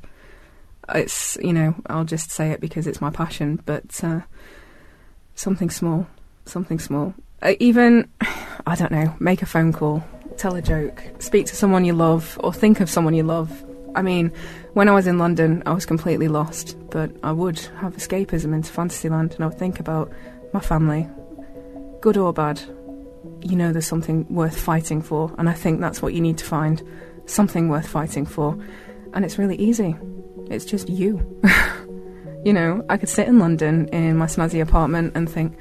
It's, 0.95 1.37
you 1.41 1.53
know, 1.53 1.75
I'll 1.87 2.05
just 2.05 2.31
say 2.31 2.51
it 2.51 2.61
because 2.61 2.87
it's 2.87 3.01
my 3.01 3.09
passion, 3.09 3.61
but 3.65 4.03
uh, 4.03 4.21
something 5.35 5.69
small. 5.69 6.07
Something 6.45 6.79
small. 6.79 7.13
Uh, 7.41 7.53
even, 7.59 8.09
I 8.65 8.75
don't 8.75 8.91
know, 8.91 9.15
make 9.19 9.41
a 9.41 9.45
phone 9.45 9.73
call 9.73 10.03
tell 10.37 10.55
a 10.55 10.61
joke, 10.61 11.03
speak 11.19 11.45
to 11.45 11.55
someone 11.55 11.85
you 11.85 11.93
love, 11.93 12.39
or 12.43 12.53
think 12.53 12.79
of 12.79 12.89
someone 12.89 13.13
you 13.13 13.23
love. 13.23 13.63
I 13.93 14.01
mean, 14.01 14.31
when 14.73 14.87
I 14.87 14.93
was 14.93 15.05
in 15.05 15.17
London, 15.17 15.61
I 15.65 15.73
was 15.73 15.85
completely 15.85 16.27
lost, 16.27 16.77
but 16.89 17.11
I 17.23 17.31
would 17.31 17.59
have 17.79 17.95
escapism 17.95 18.53
into 18.53 18.71
Fantasyland 18.71 19.33
and 19.33 19.43
I 19.43 19.47
would 19.47 19.59
think 19.59 19.79
about 19.79 20.11
my 20.53 20.59
family, 20.59 21.07
good 21.99 22.17
or 22.17 22.33
bad. 22.33 22.61
You 23.41 23.55
know, 23.55 23.71
there's 23.71 23.85
something 23.85 24.25
worth 24.33 24.59
fighting 24.59 25.01
for, 25.01 25.33
and 25.37 25.49
I 25.49 25.53
think 25.53 25.79
that's 25.79 26.01
what 26.01 26.13
you 26.13 26.21
need 26.21 26.37
to 26.39 26.45
find 26.45 26.81
something 27.25 27.69
worth 27.69 27.87
fighting 27.87 28.25
for. 28.25 28.57
And 29.13 29.25
it's 29.25 29.37
really 29.37 29.55
easy, 29.55 29.95
it's 30.49 30.65
just 30.65 30.89
you. 30.89 31.41
you 32.45 32.53
know, 32.53 32.85
I 32.89 32.97
could 32.97 33.09
sit 33.09 33.27
in 33.27 33.39
London 33.39 33.87
in 33.89 34.17
my 34.17 34.25
snazzy 34.25 34.61
apartment 34.61 35.13
and 35.15 35.29
think, 35.29 35.57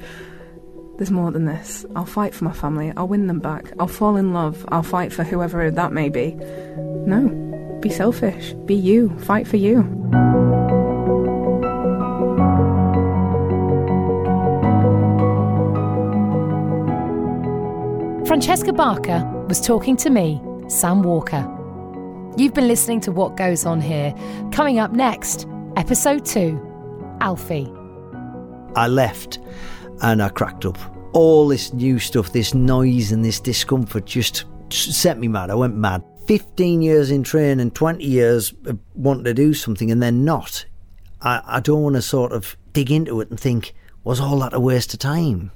there's 1.00 1.10
more 1.10 1.30
than 1.30 1.46
this. 1.46 1.86
I'll 1.96 2.04
fight 2.04 2.34
for 2.34 2.44
my 2.44 2.52
family. 2.52 2.92
I'll 2.94 3.08
win 3.08 3.26
them 3.26 3.38
back. 3.38 3.72
I'll 3.78 3.86
fall 3.86 4.16
in 4.16 4.34
love. 4.34 4.66
I'll 4.68 4.82
fight 4.82 5.14
for 5.14 5.24
whoever 5.24 5.70
that 5.70 5.92
may 5.94 6.10
be. 6.10 6.34
No. 7.06 7.78
Be 7.80 7.88
selfish. 7.88 8.52
Be 8.66 8.74
you. 8.74 9.08
Fight 9.20 9.48
for 9.48 9.56
you. 9.56 9.82
Francesca 18.26 18.74
Barker 18.74 19.24
was 19.48 19.60
talking 19.60 19.96
to 19.96 20.10
me, 20.10 20.38
Sam 20.68 21.02
Walker. 21.02 21.59
You've 22.36 22.54
been 22.54 22.68
listening 22.68 23.00
to 23.02 23.12
What 23.12 23.36
Goes 23.36 23.66
On 23.66 23.80
Here. 23.80 24.14
Coming 24.52 24.78
up 24.78 24.92
next, 24.92 25.48
episode 25.76 26.24
2 26.24 27.18
Alfie. 27.20 27.70
I 28.76 28.86
left 28.86 29.40
and 30.02 30.22
I 30.22 30.28
cracked 30.28 30.64
up. 30.64 30.78
All 31.12 31.48
this 31.48 31.72
new 31.72 31.98
stuff, 31.98 32.32
this 32.32 32.54
noise 32.54 33.10
and 33.10 33.24
this 33.24 33.40
discomfort 33.40 34.06
just 34.06 34.44
set 34.70 35.18
me 35.18 35.26
mad. 35.26 35.50
I 35.50 35.56
went 35.56 35.76
mad. 35.76 36.04
15 36.28 36.80
years 36.80 37.10
in 37.10 37.24
training, 37.24 37.72
20 37.72 38.04
years 38.04 38.54
wanting 38.94 39.24
to 39.24 39.34
do 39.34 39.52
something 39.52 39.90
and 39.90 40.00
then 40.00 40.24
not. 40.24 40.64
I, 41.20 41.42
I 41.44 41.60
don't 41.60 41.82
want 41.82 41.96
to 41.96 42.02
sort 42.02 42.30
of 42.30 42.56
dig 42.72 42.92
into 42.92 43.20
it 43.20 43.30
and 43.30 43.40
think, 43.40 43.74
was 44.04 44.20
all 44.20 44.38
that 44.38 44.54
a 44.54 44.60
waste 44.60 44.94
of 44.94 45.00
time? 45.00 45.50